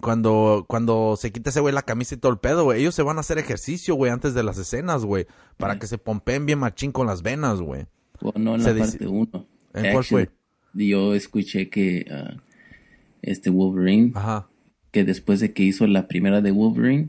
[0.00, 2.80] Cuando, cuando se quita ese güey la camisa y todo el pedo, güey.
[2.80, 5.26] Ellos se van a hacer ejercicio, güey, antes de las escenas, güey.
[5.56, 7.86] Para que se pompeen bien machín con las venas, güey.
[8.20, 9.46] O no en Se la parte 1.
[9.74, 10.30] ¿En cuál fue?
[10.74, 12.36] Yo escuché que ah,
[13.22, 14.48] este Wolverine, Ajá.
[14.92, 17.08] que después de que hizo la primera de Wolverine,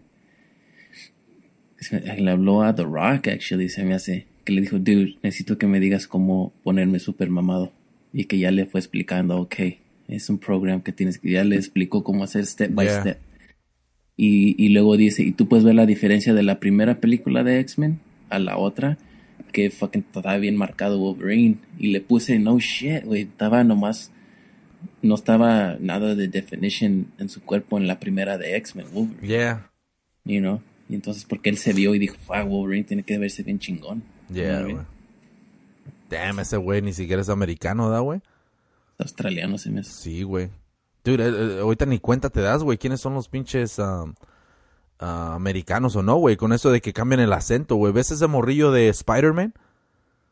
[2.18, 5.68] le habló a The Rock, actually, se me hace, que le dijo, dude, necesito que
[5.68, 7.72] me digas cómo ponerme super mamado.
[8.14, 9.56] Y que ya le fue explicando, ok,
[10.08, 13.02] es un program que tienes que, ya le explicó cómo hacer step by Yeah.
[13.02, 13.18] step.
[14.18, 17.60] Y, y luego dice, y tú puedes ver la diferencia de la primera película de
[17.60, 18.00] X-Men
[18.30, 18.98] a la otra,
[19.54, 21.58] que fucking estaba bien marcado Wolverine.
[21.78, 24.12] Y le puse, no shit, güey, estaba nomás,
[25.02, 29.72] no estaba nada de definition en su cuerpo en la primera de X-Men, Wolverine, Yeah.
[30.26, 30.62] you know.
[30.90, 34.02] Y entonces, porque él se vio y dijo, fuck, Wolverine tiene que verse bien chingón.
[34.34, 34.76] Yeah, what I mean?
[34.76, 34.86] güey.
[36.10, 38.22] Damn, ese güey ni siquiera es americano, ¿da, güey?
[38.98, 39.84] Australiano se me.
[39.84, 40.50] Sí, güey.
[41.04, 44.14] Dude, eh, eh, ahorita ni cuenta te das, güey, quiénes son los pinches um,
[45.00, 47.94] ah, americanos o no, güey, con eso de que cambian el acento, güey.
[47.94, 49.54] ¿Ves ese morrillo de Spider-Man?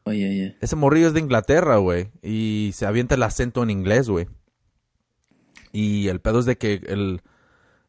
[0.03, 0.57] Oye, oye.
[0.61, 4.27] Ese morrillo es de Inglaterra, güey, y se avienta el acento en inglés, güey.
[5.71, 7.21] Y el pedo es de que el,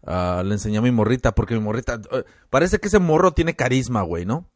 [0.04, 3.56] ah, le enseñé a mi morrita, porque mi morrita, eh, parece que ese morro tiene
[3.56, 4.48] carisma, güey, ¿no?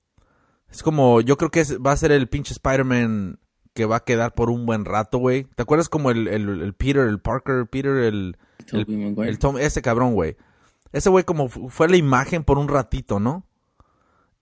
[0.72, 3.38] Es como, yo creo que es- va a ser el pinche Spider-Man
[3.74, 5.44] que va a quedar por un buen rato, güey.
[5.54, 8.36] ¿Te acuerdas como el, el, el Peter, el Parker, Peter, el...
[8.72, 10.36] el- Tom, ese cabrón, güey.
[10.92, 13.46] Ese güey como fu- fue la imagen por un ratito, ¿no?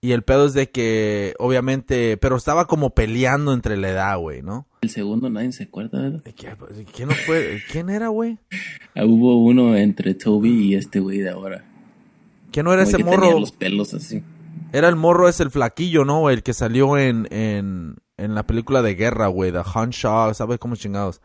[0.03, 4.41] Y el pedo es de que, obviamente, pero estaba como peleando entre la edad, güey,
[4.41, 4.65] ¿no?
[4.81, 6.23] El segundo nadie se acuerda, ¿verdad?
[6.23, 6.55] ¿Qué-
[6.93, 7.61] ¿Quién no fue?
[7.71, 8.37] ¿Quién era, güey?
[8.95, 11.63] Ah, hubo uno entre Toby y este güey de ahora.
[12.51, 13.21] ¿Quién no era Como ese que morro?
[13.21, 14.21] tenía los pelos así.
[14.71, 16.29] Era el morro, es el flaquillo, ¿no?
[16.29, 20.75] El que salió en, en, en la película de guerra, güey, Han Shaw, ¿sabes cómo
[20.75, 21.21] chingados?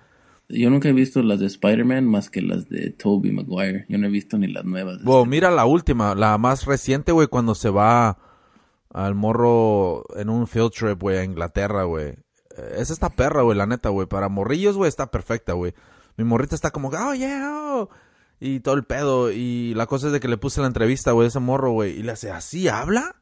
[0.48, 3.84] Yo nunca he visto las de Spider-Man más que las de Tobey Maguire.
[3.88, 5.02] Yo no he visto ni las nuevas.
[5.02, 5.30] Bueno, este.
[5.30, 8.18] mira la última, la más reciente, güey, cuando se va
[8.92, 12.14] al morro en un field trip, güey, a Inglaterra, güey.
[12.56, 14.06] Eh, Esa está perra, güey, la neta, güey.
[14.06, 15.74] Para morrillos, güey, está perfecta, güey.
[16.16, 17.90] Mi morrita está como, oh, yeah, oh",
[18.38, 19.32] Y todo el pedo.
[19.32, 21.98] Y la cosa es de que le puse la entrevista, güey, a ese morro, güey.
[21.98, 23.16] Y le hace, ¿así habla?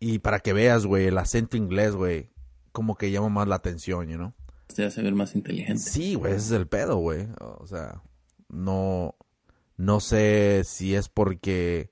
[0.00, 2.30] Y para que veas, güey, el acento inglés, güey,
[2.72, 4.32] como que llama más la atención, you know?
[4.74, 5.82] Te hace ver más inteligente.
[5.82, 7.26] Sí, güey, ese es el pedo, güey.
[7.40, 8.02] O sea,
[8.48, 9.16] no,
[9.76, 11.90] no sé si es porque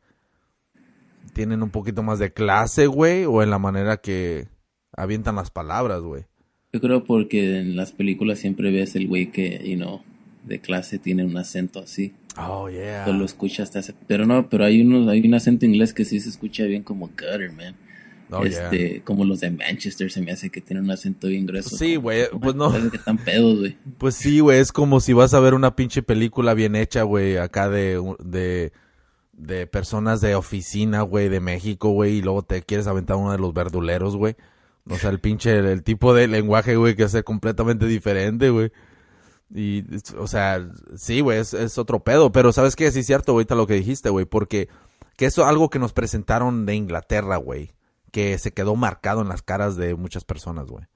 [1.33, 4.49] tienen un poquito más de clase, güey, o en la manera que
[4.93, 6.25] avientan las palabras, güey.
[6.73, 10.03] Yo creo porque en las películas siempre ves el güey que, you know,
[10.45, 12.15] de clase tiene un acento así.
[12.39, 13.05] Oh, yeah.
[13.05, 13.73] Tú lo escuchas.
[14.07, 17.09] Pero no, pero hay unos, hay un acento inglés que sí se escucha bien como
[17.09, 17.75] gutter, man.
[18.31, 18.65] Oh, yeah.
[18.65, 21.77] este, como los de Manchester se me hace que tienen un acento bien grueso.
[21.77, 22.73] Sí, güey, pues no.
[22.91, 23.77] Que están pedos, güey.
[23.99, 27.37] Pues sí, güey, es como si vas a ver una pinche película bien hecha, güey,
[27.37, 28.73] acá de, de,
[29.33, 33.39] de personas de oficina, güey, de México, güey, y luego te quieres aventar uno de
[33.39, 34.37] los verduleros, güey.
[34.89, 38.71] O sea, el pinche, el, el tipo de lenguaje, güey, que es completamente diferente, güey.
[39.55, 39.85] Y,
[40.19, 42.33] o sea, sí, güey, es, es otro pedo.
[42.33, 42.91] Pero, ¿sabes qué?
[42.91, 44.69] Sí es cierto, ahorita lo que dijiste, güey, porque
[45.17, 47.71] que eso es algo que nos presentaron de Inglaterra, güey,
[48.17, 50.87] que se quedó marcado en las caras de muchas personas, güey.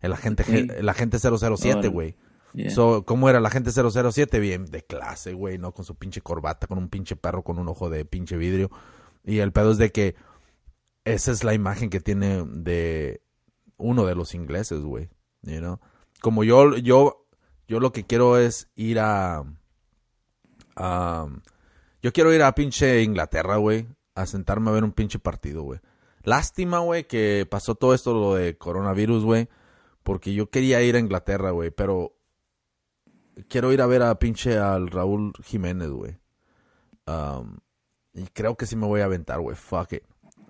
[0.00, 0.66] El agente, Sí.
[0.76, 1.88] el agente 007, Órale.
[1.88, 2.16] güey.
[2.52, 2.70] Yeah.
[2.70, 4.40] So, ¿Cómo era la gente 007?
[4.40, 5.72] Bien de clase, güey, ¿no?
[5.72, 8.72] Con su pinche corbata, con un pinche perro con un ojo de pinche vidrio.
[9.22, 10.16] Y el pedo es de que
[11.04, 13.22] esa es la imagen que tiene de
[13.76, 15.08] uno de los ingleses, güey.
[15.42, 15.78] You know?
[16.20, 17.24] Como yo, yo,
[17.68, 19.44] yo lo que quiero es ir a...
[20.74, 21.28] a-
[22.02, 23.86] yo quiero ir a pinche Inglaterra, güey.
[24.16, 25.78] A sentarme a ver un pinche partido, güey.
[26.28, 29.48] Lástima, güey, que pasó todo esto lo de coronavirus, güey.
[30.02, 32.14] Porque yo quería ir a Inglaterra, güey, pero
[33.48, 36.18] quiero ir a ver a pinche al Raúl Jiménez, güey.
[38.12, 39.56] Y creo que sí me voy a aventar, güey.
[39.56, 40.02] Fuck it.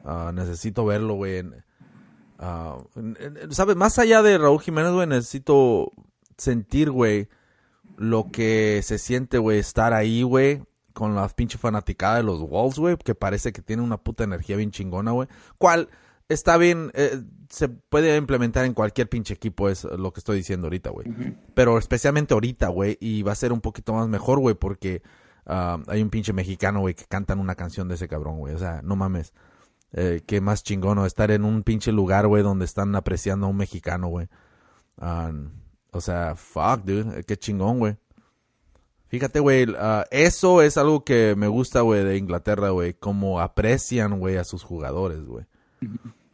[0.04, 1.44] Ah, necesito verlo, güey.
[2.40, 2.78] ah,
[3.50, 3.76] ¿Sabes?
[3.76, 5.92] Más allá de Raúl Jiménez, güey, necesito
[6.36, 7.28] sentir, güey,
[7.96, 10.62] lo que se siente, güey, estar ahí, güey,
[10.98, 14.56] con la pinche fanaticada de los Wolves, güey, que parece que tiene una puta energía
[14.56, 15.28] bien chingona, güey.
[15.56, 15.90] ¿Cuál?
[16.28, 20.66] Está bien, eh, se puede implementar en cualquier pinche equipo, es lo que estoy diciendo
[20.66, 21.06] ahorita, güey.
[21.54, 25.02] Pero especialmente ahorita, güey, y va a ser un poquito más mejor, güey, porque
[25.46, 28.52] ah, hay un pinche mexicano, güey, que cantan una canción de ese cabrón, güey.
[28.56, 29.32] O sea, no mames.
[29.92, 30.98] Eh, qué más chingón.
[31.06, 34.26] Estar en un pinche lugar, güey, donde están apreciando a un mexicano, güey.
[34.98, 35.30] Ah,
[35.92, 37.96] o sea, fuck, dude, qué chingón, güey.
[39.08, 44.20] Fíjate, güey, ah, eso es algo que me gusta, güey, de Inglaterra, güey, como aprecian,
[44.20, 45.46] güey, a sus jugadores, güey.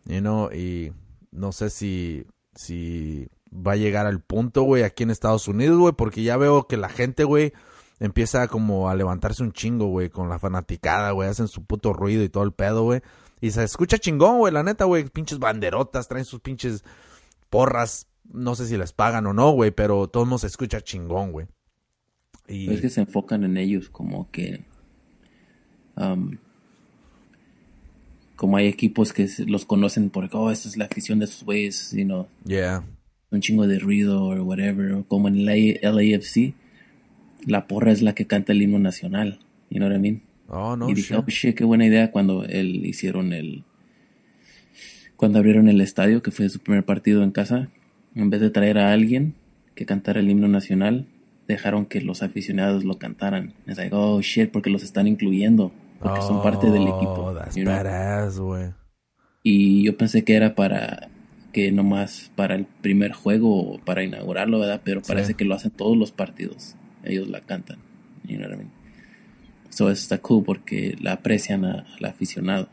[0.07, 0.93] You know, y
[1.31, 5.93] no sé si, si va a llegar al punto, güey, aquí en Estados Unidos, güey,
[5.93, 7.53] porque ya veo que la gente, güey,
[8.01, 12.25] empieza como a levantarse un chingo, güey, con la fanaticada, güey, hacen su puto ruido
[12.25, 13.03] y todo el pedo, güey.
[13.41, 16.85] Y se escucha chingón, güey, la neta, güey, pinches banderotas, traen sus pinches
[17.51, 21.31] porras, no sé si les pagan o no, güey, pero todo mundo se escucha chingón,
[21.31, 21.47] güey.
[22.49, 22.71] Y...
[22.73, 24.61] Es que se enfocan en ellos como que...
[25.97, 26.37] um,
[28.37, 31.93] como hay equipos que los conocen porque, oh, esta es la afición de esos güeyes,
[31.93, 32.83] you know, Yeah.
[33.31, 36.55] un chingo de ruido o whatever, como en la LAFC,
[37.47, 39.39] la porra es la que canta el himno nacional,
[39.71, 40.23] you know what I mean?
[40.49, 41.25] Oh, no, y dije, shit.
[41.25, 43.65] oh shit, qué buena idea cuando él hicieron el.
[45.17, 47.69] Cuando abrieron el estadio, que fue su primer partido en casa,
[48.15, 49.35] en vez de traer a alguien
[49.75, 51.07] que cantara el himno nacional,
[51.47, 53.55] dejaron que los aficionados lo cantaran.
[53.67, 57.27] Es like, oh shit, porque los están incluyendo, porque son parte del equipo.
[57.27, 57.75] Oh, that's you know?
[57.75, 58.41] badass.
[59.43, 61.09] Y yo pensé que era para
[61.53, 64.81] que nomás para el primer juego o para inaugurarlo, ¿verdad?
[64.85, 66.75] Pero parece que lo hacen todos los partidos.
[67.05, 67.79] Ellos la cantan.
[68.25, 68.71] You know what I mean?
[69.69, 72.69] So eso está cool porque la aprecian a- al aficionado.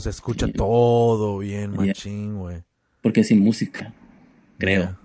[0.00, 0.54] Se escucha Yeah.
[0.56, 2.62] todo bien, machín, güey.
[3.02, 3.92] Porque sin música,
[4.58, 4.82] creo.
[4.82, 4.98] Yeah.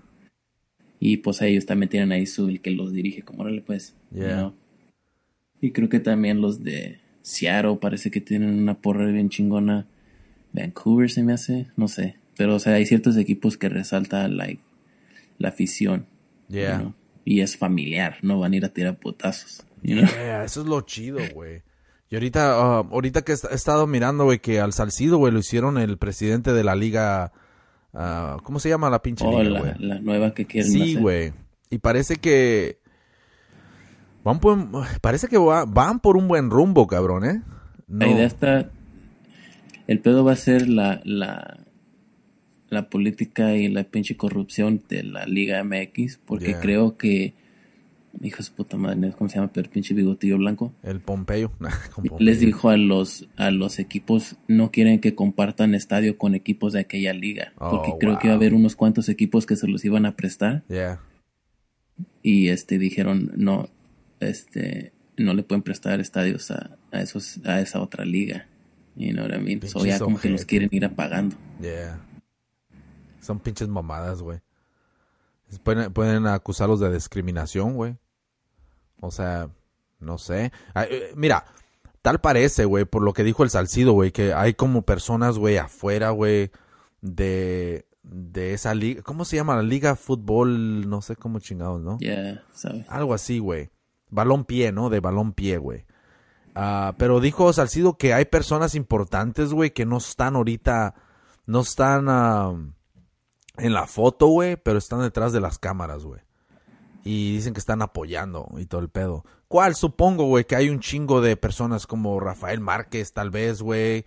[1.04, 3.94] Y pues ellos también tienen ahí su el que los dirige, como órale pues.
[4.12, 4.36] you Yeah.
[4.36, 4.54] know.
[5.60, 9.86] Y creo que también los de Seattle parece que tienen una porra bien chingona.
[10.52, 12.18] Vancouver se me hace, no sé.
[12.36, 14.62] Pero o sea, hay ciertos equipos que resalta like,
[15.38, 16.06] la afición.
[16.48, 16.78] you Yeah.
[16.78, 16.94] know.
[17.24, 19.64] Y es familiar, no van a ir a tirar putazos.
[19.82, 20.06] you know.
[20.08, 21.62] Yeah, eso es lo chido, güey.
[22.10, 25.40] Y ahorita, ah, ahorita que he he estado mirando, güey, que al Salcido, güey, lo
[25.40, 27.32] hicieron el presidente de la liga.
[27.94, 31.32] Ah, ¿Cómo se llama la pinche Oh, liga, la, la nueva que quieren Sí, güey.
[31.70, 32.78] Y parece que.
[34.24, 34.56] Van por,
[35.00, 37.42] parece que va- van por un buen rumbo, cabrón, ¿eh?
[37.88, 38.06] No.
[38.06, 38.70] La idea está.
[39.88, 41.58] El pedo va a ser la, la,
[42.70, 46.60] la política y la pinche corrupción de la Liga MX, porque Yeah.
[46.60, 47.34] creo que.
[48.20, 49.50] Hijo de su puta madre, ¿cómo se llama?
[49.52, 50.72] Pero pinche bigotillo blanco.
[50.82, 51.50] El Pompeyo.
[52.18, 56.80] Les dijo a los, a los equipos, no quieren que compartan estadio con equipos de
[56.80, 59.84] aquella liga, porque Oh, creo que iba a haber unos cuantos equipos que se los
[59.84, 61.00] iban a prestar Yeah.
[62.22, 63.68] y este dijeron no,
[64.20, 68.46] este, no le pueden prestar estadios a, a esos, a esa otra liga.
[68.94, 69.62] You know what I mean?
[69.66, 71.34] So ya como que los quieren ir apagando.
[71.60, 71.98] Yeah.
[73.20, 74.40] Son pinches mamadas, güey.
[75.62, 77.96] Pueden, pueden acusarlos de discriminación, güey.
[79.00, 79.50] O sea,
[80.00, 80.52] no sé.
[80.74, 81.44] Eh, mira,
[82.02, 85.58] tal parece, güey, por lo que dijo el Salcido, güey, que hay como personas, güey,
[85.58, 86.50] afuera, güey,
[87.00, 89.02] de, de esa liga.
[89.02, 89.56] ¿Cómo se llama?
[89.56, 91.98] La liga fútbol, no sé cómo chingados, ¿no?
[92.00, 92.86] Ya, ¿sabes?
[92.88, 93.70] Algo así, güey.
[94.10, 94.90] Balón pie, ¿no?
[94.90, 95.84] De balón pie, güey.
[96.54, 100.94] Ah, pero dijo Salcido que hay personas importantes, güey, que no están ahorita,
[101.46, 102.54] no están ah,
[103.58, 106.20] en la foto, güey, pero están detrás de las cámaras, güey.
[107.04, 109.24] Y dicen que están apoyando y todo el pedo.
[109.48, 109.74] ¿Cuál?
[109.74, 114.04] Supongo, güey, que hay un chingo de personas como Rafael Márquez, tal vez, güey.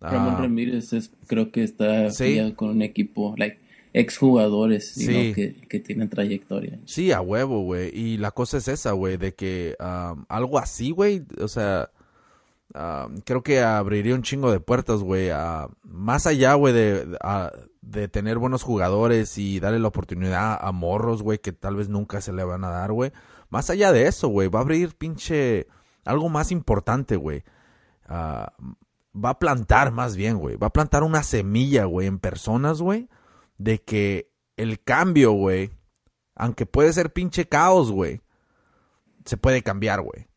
[0.00, 2.36] Ah, Ramón Ramírez es, creo que está Sí.
[2.36, 3.58] ya con un equipo, like,
[3.92, 5.06] exjugadores, Sí.
[5.06, 6.78] know, que, que tienen trayectoria.
[6.84, 7.90] Sí, a huevo, güey.
[7.98, 11.90] Y la cosa es esa, güey, de que um, algo así, güey, o sea,
[13.24, 15.30] creo que abriría un chingo de puertas, güey,
[15.82, 17.18] más allá, güey, de,
[17.80, 22.20] de tener buenos jugadores y darle la oportunidad a morros, güey, que tal vez nunca
[22.20, 23.12] se le van a dar, güey.
[23.48, 25.68] Más allá de eso, güey, va a abrir pinche
[26.04, 27.44] algo más importante, güey.
[28.06, 28.52] Ah,
[29.14, 30.56] va a plantar más bien, güey.
[30.56, 33.08] Va a plantar una semilla, güey, en personas, güey,
[33.58, 35.70] de que el cambio, güey,
[36.34, 38.20] aunque puede ser pinche caos, güey,
[39.24, 40.28] se puede cambiar, güey.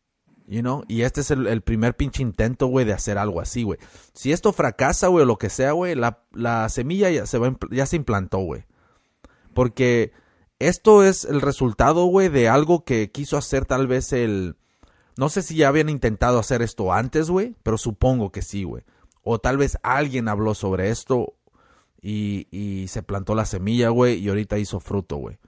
[0.50, 0.82] You know?
[0.88, 3.78] Y este es el, primer pinche intento, güey, de hacer algo así, güey.
[4.14, 7.56] Si esto fracasa, güey, o lo que sea, güey, la, la semilla ya se, va,
[7.70, 8.64] ya se implantó, güey.
[9.54, 10.10] Porque
[10.58, 14.56] esto es el resultado, güey, de algo que quiso hacer tal vez el...
[15.16, 18.82] No sé si ya habían intentado hacer esto antes, güey, pero supongo que sí, güey.
[19.22, 21.36] O tal vez alguien habló sobre esto
[22.02, 25.38] y, y se plantó la semilla, güey, y ahorita hizo fruto, güey.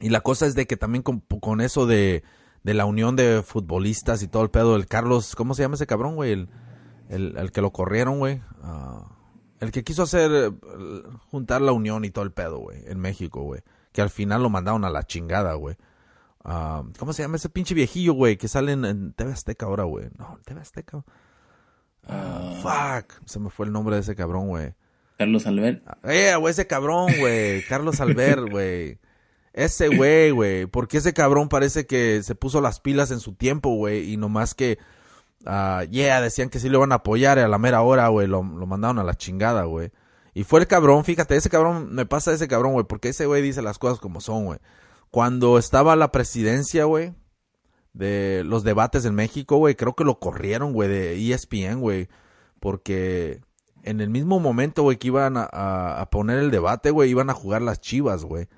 [0.00, 2.24] Y la cosa es de que también con, con eso de,
[2.66, 4.74] de la unión de futbolistas y todo el pedo.
[4.74, 6.32] El Carlos, ¿cómo se llama ese cabrón, güey?
[6.32, 6.48] El,
[7.08, 8.42] el, el que lo corrieron, güey.
[8.60, 9.04] Ah,
[9.60, 10.50] el que quiso hacer, eh,
[11.30, 13.62] juntar la unión y todo el pedo, güey, en México, güey.
[13.92, 15.76] Que al final lo mandaron a la chingada, güey.
[16.42, 18.36] Ah, ¿Cómo se llama ese pinche viejillo, güey?
[18.36, 20.08] Que sale en, en TV Azteca ahora, güey.
[20.18, 21.04] No, TV Azteca.
[22.08, 23.12] Ah, fuck.
[23.26, 24.74] Se me fue el nombre de ese cabrón, güey.
[25.18, 25.84] Carlos Albert.
[26.02, 27.62] Eh, güey, ese cabrón, güey.
[27.68, 28.98] Carlos Albert, güey.
[29.56, 30.66] Ese güey, güey.
[30.66, 34.12] Porque ese cabrón parece que se puso las pilas en su tiempo, güey.
[34.12, 34.78] Y nomás que,
[35.44, 38.28] ah, yeah, decían que sí lo iban a apoyar a la mera hora, güey.
[38.28, 39.90] Lo, lo mandaron a la chingada, güey.
[40.34, 42.84] Y fue el cabrón, fíjate, ese cabrón, me pasa ese cabrón, güey.
[42.86, 44.58] Porque ese güey dice las cosas como son, güey.
[45.10, 47.14] Cuando estaba la presidencia, güey,
[47.94, 52.08] de los debates en México, güey, creo que lo corrieron, güey, de ESPN, güey.
[52.60, 53.40] Porque
[53.84, 57.30] en el mismo momento, güey, que iban a, a- a poner el debate, güey, iban
[57.30, 58.48] a jugar las chivas, güey.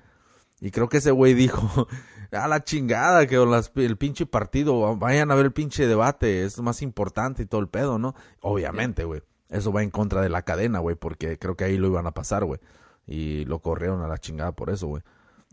[0.61, 1.87] Y creo que ese güey dijo,
[2.31, 6.59] a la chingada, que las- el pinche partido, vayan a ver el pinche debate, es
[6.59, 8.15] más importante y todo el pedo, ¿no?
[8.41, 9.21] Obviamente, güey.
[9.49, 12.11] Eso va en contra de la cadena, güey, porque creo que ahí lo iban a
[12.11, 12.59] pasar, güey.
[13.07, 15.01] Y lo corrieron a la chingada por eso, güey.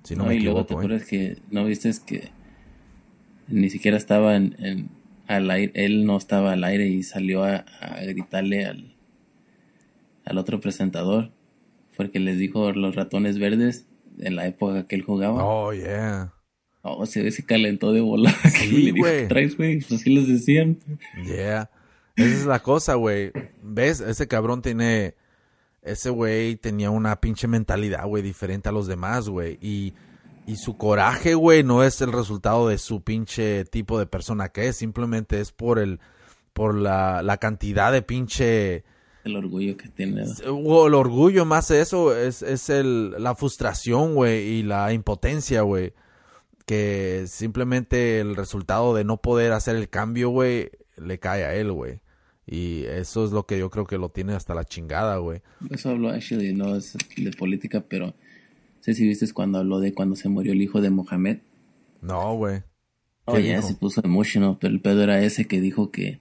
[0.05, 2.31] Si no, No, me y luego te equivoco, acuerdas que no viste que
[3.49, 4.91] ni siquiera estaba en, en-
[5.29, 8.95] al aire, él no estaba al aire y salió a, a gritarle al,
[10.25, 11.31] al otro presentador.
[11.93, 13.87] Fue el que les dijo los ratones verdes
[14.19, 15.45] en la época que él jugaba.
[15.45, 16.33] Oh, yeah.
[16.83, 18.37] Oh, se, se calentó de volada.
[18.51, 19.23] Sí, güey.
[19.23, 19.81] "¿Qué traes, güey?
[19.81, 20.79] Pues así les decían.
[21.25, 21.71] Yeah.
[22.17, 23.33] Esa es la cosa, güey.
[23.63, 24.01] ¿Ves?
[24.01, 25.15] Ese cabrón tiene...
[25.83, 29.59] Ese güey tenía una pinche mentalidad, güey, diferente a los demás, güey.
[29.61, 29.95] Y,
[30.47, 34.69] y su coraje, güey, no es el resultado de su pinche tipo de persona que
[34.69, 34.77] es.
[34.77, 36.01] Simplemente es por el...
[36.53, 38.85] Por la, la cantidad de pinche...
[39.27, 40.23] El orgullo que tiene.
[40.49, 45.95] o el orgullo más eso es, es el, la frustración, güey, y la impotencia, güey.
[46.65, 51.73] Que simplemente el resultado de no poder hacer el cambio, güey, le cae a él,
[51.73, 52.03] güey.
[52.47, 55.43] Y eso es lo que yo creo que lo tiene hasta la chingada, güey.
[55.71, 58.15] Eso habló actually, no es de política, pero no
[58.79, 61.39] sé si viste cuando habló de cuando se murió el hijo de Mohamed.
[62.01, 62.63] No, güey.
[63.25, 63.67] Oh, ¿Qué ya dijo?
[63.67, 66.21] se puso emotional, pero el pedo era ese que dijo que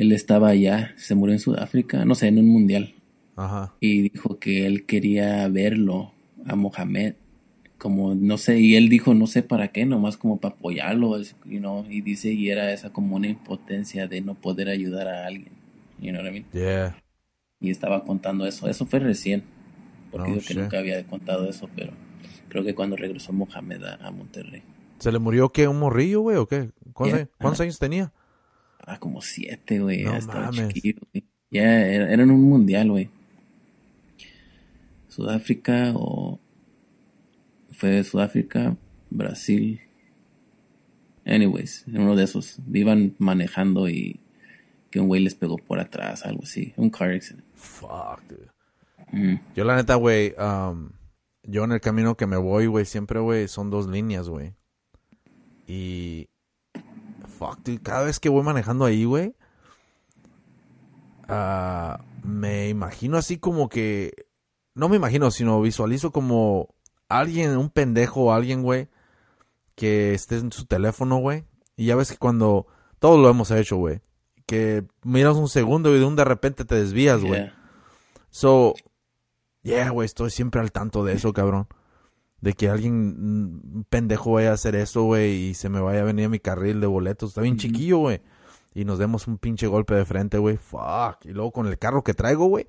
[0.00, 2.94] él estaba allá, se murió en Sudáfrica, no sé, en un mundial,
[3.36, 3.74] Ajá.
[3.80, 6.12] y dijo que él quería verlo
[6.46, 7.14] a Mohamed,
[7.78, 11.58] como, no sé, y él dijo, no sé para qué, nomás como para apoyarlo, you
[11.60, 15.52] know, y dice, y era esa como una impotencia de no poder ayudar a alguien,
[16.00, 16.44] you know what I mean?
[16.52, 16.96] Yeah.
[17.60, 19.42] Y estaba contando eso, eso fue recién,
[20.10, 21.92] porque Oh, dijo que nunca había contado eso, pero
[22.48, 24.62] creo que cuando regresó Mohamed a, a Monterrey.
[24.98, 25.68] ¿Se le murió qué?
[25.68, 26.70] ¿Un morrillo, güey, o qué?
[26.92, 27.16] ¿Cuántos, Yeah.
[27.18, 28.12] años- cuántos años tenía?
[28.88, 30.02] Ah, como siete, güey.
[30.02, 31.24] No estaba chiquillo, güey.
[31.50, 33.10] Ya, era, era en un mundial, güey.
[35.08, 36.40] Sudáfrica o...
[37.72, 38.78] Fue Sudáfrica,
[39.10, 39.80] Brasil.
[41.26, 42.60] Anyways, en uno de esos.
[42.72, 44.20] Iban manejando y
[44.90, 46.72] que un güey les pegó por atrás, algo así.
[46.76, 47.44] Un car accident.
[47.54, 48.48] Fuck, dude.
[49.12, 49.40] Mm.
[49.54, 50.90] Yo la neta, güey, um,
[51.42, 54.54] yo en el camino que me voy, güey, siempre, güey, son dos líneas, güey.
[55.66, 56.30] Y...
[57.38, 59.36] Fuck, dude, cada vez que voy manejando ahí, güey,
[61.28, 64.26] ah, me imagino así como que...
[64.74, 66.74] No me imagino, sino visualizo como
[67.08, 68.88] alguien, un pendejo o alguien, güey,
[69.74, 71.44] que esté en su teléfono, güey.
[71.76, 72.66] Y ya ves que cuando...
[72.98, 74.00] Todos lo hemos hecho, güey.
[74.44, 77.42] Que miras un segundo y de un de repente te desvías, güey.
[77.42, 77.54] Yeah.
[78.30, 78.74] So,
[79.62, 81.68] yeah, güey, estoy siempre al tanto de eso, cabrón.
[82.40, 86.04] De que alguien mm, pendejo vaya a hacer eso, güey, y se me vaya a
[86.04, 87.30] venir a mi carril de boletos.
[87.30, 88.20] Está bien chiquillo, güey.
[88.74, 90.56] Y nos demos un pinche golpe de frente, güey.
[90.56, 91.24] Fuck.
[91.24, 92.66] Y luego con el carro que traigo, güey.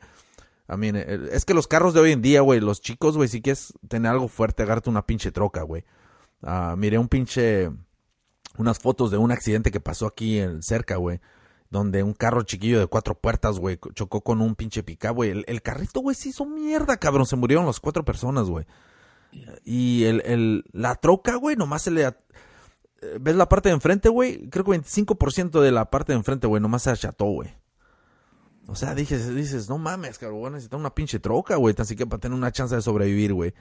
[0.68, 3.30] I mean, eh, es que los carros de hoy en día, güey, los chicos, güey,
[3.30, 5.84] si quieres tener algo fuerte, agárrate una pinche troca, güey.
[6.42, 7.72] Ah, miré un pinche...
[8.58, 11.22] Unas fotos de un accidente que pasó aquí en, cerca, güey
[11.70, 15.30] donde un carro chiquillo de cuatro puertas, güey, chocó con un pinche pica, güey.
[15.30, 17.26] El, el carrito, güey, se hizo mierda, cabrón.
[17.26, 18.66] Se murieron las cuatro personas, güey.
[19.64, 22.04] Y el, el, la troca, güey, nomás se le...
[22.06, 22.14] eh,
[23.22, 24.50] ¿Ves la parte de enfrente, güey?
[24.50, 27.50] Creo que 25% de la parte de enfrente, güey, nomás se acható, güey.
[28.68, 31.86] O sea, dices, dices, no mames, cabrón, voy a necesitar una pinche troca, güey, tan
[31.86, 33.54] siquiera para tener una chance de sobrevivir, güey.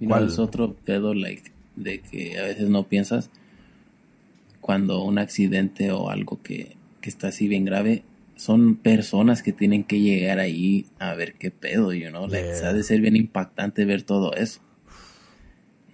[0.00, 0.26] Y no, ¿Cuál?
[0.28, 3.30] es otro pedo, like, de que a veces no piensas
[4.60, 8.02] cuando un accidente o algo que, que está así bien grave,
[8.34, 12.68] son personas que tienen que llegar ahí a ver qué pedo, you know, like, Yeah.
[12.68, 14.60] ha de ser bien impactante ver todo eso,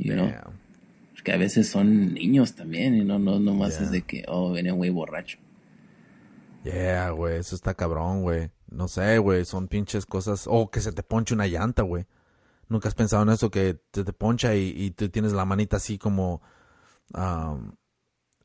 [0.02, 0.30] you know,
[1.14, 3.82] porque a veces son niños también, y no, no, nomás Yeah.
[3.84, 5.38] es de que, oh, viene un güey borracho.
[6.64, 8.50] Yeah, güey, eso está cabrón, güey.
[8.70, 10.46] No sé, güey, son pinches cosas.
[10.48, 12.06] O que se te ponche una llanta, güey.
[12.68, 15.76] Nunca has pensado en eso, que se te poncha y, y tú tienes la manita
[15.76, 16.40] así como.
[17.12, 17.74] am,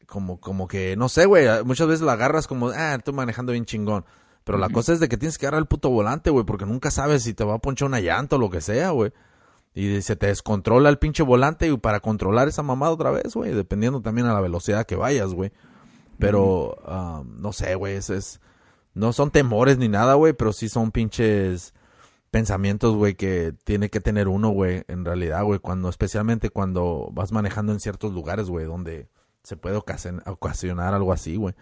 [0.08, 3.66] como, como que, no sé, güey, muchas veces la agarras como, ah, estoy manejando bien
[3.66, 4.05] chingón.
[4.45, 6.89] Pero la cosa es de que tienes que agarrar el puto volante, güey, porque nunca
[6.91, 9.12] sabes si te va a ponchar una llanta o lo que sea, güey.
[9.78, 13.53] Y se te descontrola el pinche volante y para controlar esa mamada otra vez, güey,
[13.53, 15.51] dependiendo también a la velocidad que vayas, güey.
[16.17, 18.41] Pero, ah, no sé, güey, es, es,
[18.95, 21.75] no son temores ni nada, güey, pero sí son pinches
[22.32, 27.32] pensamientos, güey, que tiene que tener uno, güey, en realidad, güey, cuando, especialmente cuando vas
[27.32, 29.09] manejando en ciertos lugares, güey, donde
[29.43, 31.53] se puede ocasionar algo así, güey.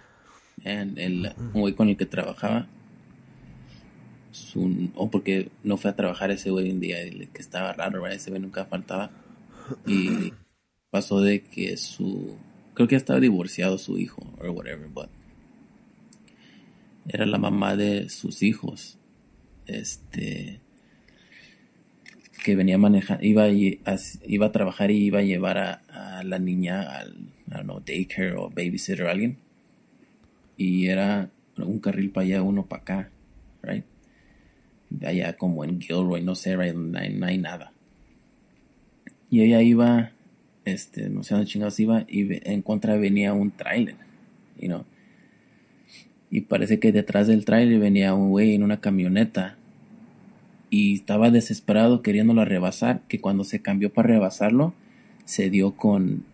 [0.63, 2.67] En el güey con el que trabajaba,
[4.35, 6.97] su, o porque no fue a trabajar ese güey un día,
[7.33, 8.05] que estaba raro.
[8.07, 9.11] Ese güey nunca faltaba.
[9.87, 10.33] Y
[10.91, 12.37] pasó de que su,
[12.73, 15.09] creo que estaba divorciado su hijo, o whatever, but
[17.07, 18.97] era la mamá de sus hijos.
[19.67, 20.59] Este,
[22.43, 23.49] que venía a manejar, iba a,
[24.25, 27.13] iba a trabajar y iba a llevar a, la niña al,
[27.47, 29.37] I don't know, daycare o babysitter o alguien.
[30.57, 33.09] Y era un carril para allá, uno para acá,
[33.63, 33.85] right?
[35.03, 36.75] Allá como en Gilroy, no sé, right?
[36.75, 37.71] no, hay, nada.
[39.29, 40.11] Y ella iba,
[40.65, 44.85] este, no sé dónde chingados iba, y en contra venía un know.
[46.29, 49.57] Y parece que detrás del trailer venía un güey en una camioneta
[50.69, 54.73] y estaba desesperado queriéndolo rebasar, que cuando se cambió para rebasarlo,
[55.23, 56.25] se dio con,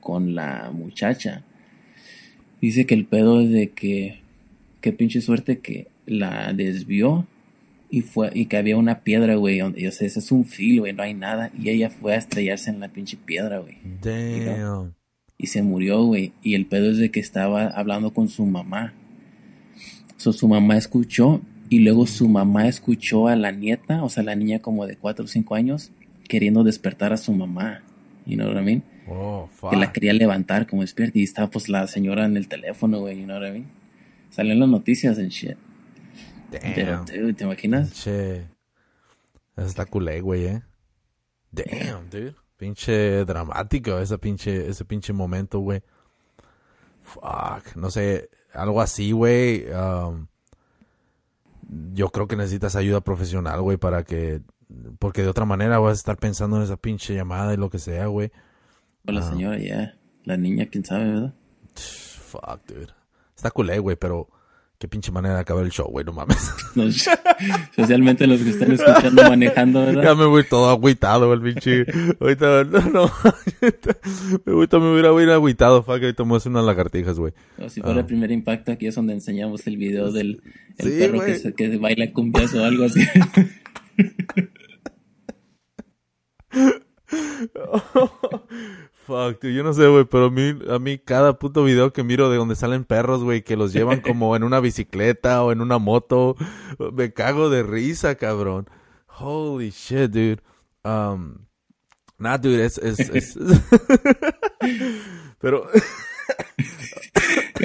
[0.00, 1.42] con la muchacha.
[2.60, 4.20] Dice que el pedo es de que,
[4.80, 7.26] qué pinche suerte que la desvió
[7.90, 10.82] y fue, y que había una piedra, güey, donde, yo sé, ese es un filo,
[10.82, 13.78] güey, no hay nada, y ella fue a estrellarse en la pinche piedra, güey.
[14.00, 14.94] Damn.
[15.36, 18.94] Y se murió, güey, y el pedo es de que estaba hablando con su mamá.
[20.16, 24.36] So, su mamá escuchó y luego su mamá escuchó a la nieta, o sea, la
[24.36, 25.92] niña como de 4 o 5 años,
[26.28, 27.82] queriendo despertar a su mamá.
[28.26, 28.82] You know what I mean?
[29.08, 33.00] Oh, que la quería levantar como despierta y estaba pues la señora en el teléfono,
[33.00, 33.66] güey, you know what I mean?
[34.30, 35.56] Salen las noticias en shit.
[36.50, 37.04] Damn.
[37.34, 37.92] ¿te imaginas?
[37.92, 38.48] Che.
[39.56, 40.62] Esa está culé, güey, eh.
[41.52, 42.34] Damn, dude.
[42.56, 45.82] Pinche dramático ese pinche, ese pinche momento, güey.
[47.02, 47.76] Fuck.
[47.76, 49.66] No sé, algo así, güey.
[49.72, 50.26] Um,
[51.92, 54.42] yo creo que necesitas ayuda profesional, güey, para que...
[54.98, 57.78] Porque de otra manera vas a estar pensando en esa pinche llamada y lo que
[57.78, 58.30] sea, güey.
[59.06, 59.30] O la Ah.
[59.30, 59.96] señora, ya.
[60.24, 61.34] La niña, quién sabe, ¿verdad?
[61.74, 62.88] Fuck, dude.
[63.36, 64.28] Está culé, güey, pero...
[64.80, 66.38] Qué pinche manera de acabar el show, güey, no mames.
[67.70, 70.16] Especialmente los que están escuchando manejando, ya ¿verdad?
[70.16, 71.84] me voy todo agüitado, el pinche...
[72.18, 73.02] Ahorita, no, no.
[74.46, 77.34] ahorita me hubiera hubiera agüitado, fuck, ahorita me voy a hacer unas lagartijas, güey.
[77.58, 80.42] O si fuera el primer impacto, aquí es donde enseñamos el video del
[80.78, 83.00] el Sí, perro que, se- que baila cumbias o algo así.
[89.10, 92.04] Fuck, dude, yo no sé, güey, pero a mí, a mí cada puto video que
[92.04, 95.60] miro de donde salen perros, güey, que los llevan como en una bicicleta o en
[95.60, 96.36] una moto,
[96.92, 98.68] me cago de risa, cabrón.
[99.18, 100.38] Holy shit, dude.
[100.84, 101.38] Um,
[102.18, 103.36] nah, dude, es, es, es-
[105.40, 105.66] pero,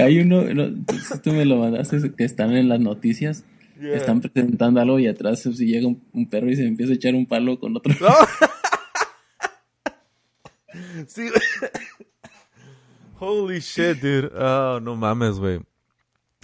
[0.01, 0.83] Hay uno, no,
[1.23, 3.45] tú me lo mandaste, que están en las noticias,
[3.79, 6.95] que están presentando algo y atrás si llega un, un perro y se empieza a
[6.95, 7.93] echar un palo con otro.
[11.07, 11.29] sí.
[13.19, 14.31] Holy shit, dude.
[14.35, 15.61] Oh, no mames, güey.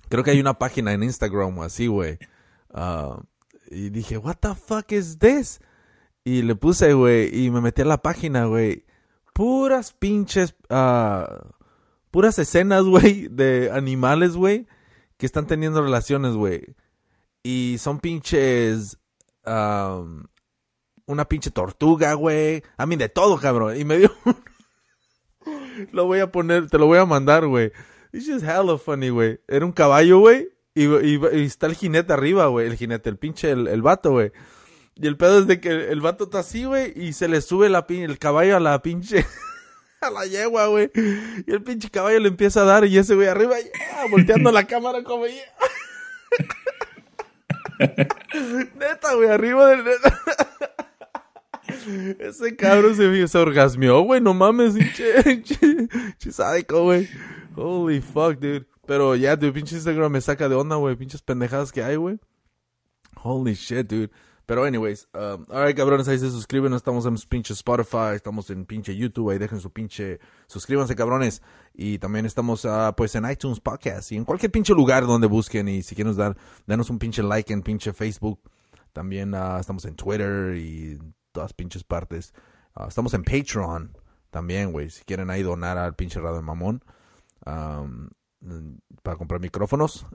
[0.10, 2.18] Creo que hay una página en Instagram o así, güey.
[2.74, 3.22] Ah,
[3.70, 5.60] y dije, what the fuck is this?
[6.24, 8.86] Y le puse, güey, y me metí a la página, güey.
[9.34, 11.48] Puras pinches, ah,
[12.12, 14.68] puras escenas, güey, de animales, güey,
[15.18, 16.76] que están teniendo relaciones, güey.
[17.44, 18.98] Y son pinches,
[19.46, 22.64] una pinche tortuga, güey.
[22.78, 23.78] A mí de todo, cabrón.
[23.78, 24.12] Y me dio
[25.92, 27.72] Lo voy a poner, te lo voy a mandar, güey.
[28.14, 29.40] It's just hella funny, güey.
[29.48, 30.50] Era un caballo, güey.
[30.76, 32.68] Y, y- y está el jinete arriba, güey.
[32.68, 34.32] El jinete, el pinche, el, el vato, güey.
[34.96, 36.94] Y el pedo es de que el vato está así, güey.
[36.96, 39.26] Y se le sube la pin- el caballo a la pinche.
[40.02, 40.92] a la yegua, güey.
[40.96, 42.86] Y el pinche caballo le empieza a dar.
[42.86, 45.26] Y ese güey arriba, yeah, volteando la cámara como.
[45.28, 45.44] yeah.
[48.76, 49.84] Neta, güey, arriba del.
[52.20, 54.74] Ese cabrón se, se orgasmeó, güey, no mames,
[55.24, 57.08] pinche, sádico, güey.
[57.56, 58.68] Holy fuck, dude.
[58.86, 62.20] Pero ya, dude, pinche Instagram me saca de onda, güey, pinches pendejadas que hay, güey.
[63.24, 64.12] Holy shit, dude.
[64.46, 68.94] Pero anyways, um, alright, cabrones, ahí se suscriben, estamos en pinche Spotify, estamos en pinche
[68.94, 71.42] YouTube, ahí dejen su pinche, suscríbanse, cabrones.
[71.74, 75.70] Y también estamos, ah, pues, en iTunes Podcast y en cualquier pinche lugar donde busquen
[75.70, 76.36] y si quieren dar,
[76.68, 78.42] danos un pinche like en pinche Facebook.
[78.92, 81.00] También ah, estamos en Twitter y
[81.32, 82.34] todas pinches partes.
[82.76, 83.98] Ah, estamos en Patreon
[84.30, 86.84] también, güey, si quieren ahí donar al pinche Radio Mamón.
[87.46, 88.10] um,
[89.04, 90.06] para comprar micrófonos.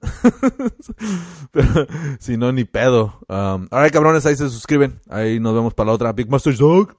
[1.53, 1.87] Pero,
[2.19, 3.21] si no, ni pedo.
[3.29, 5.01] Um, alright, cabrones, ahí se suscriben.
[5.09, 6.12] Ahí nos vemos para la otra.
[6.12, 6.97] Big Master Dog.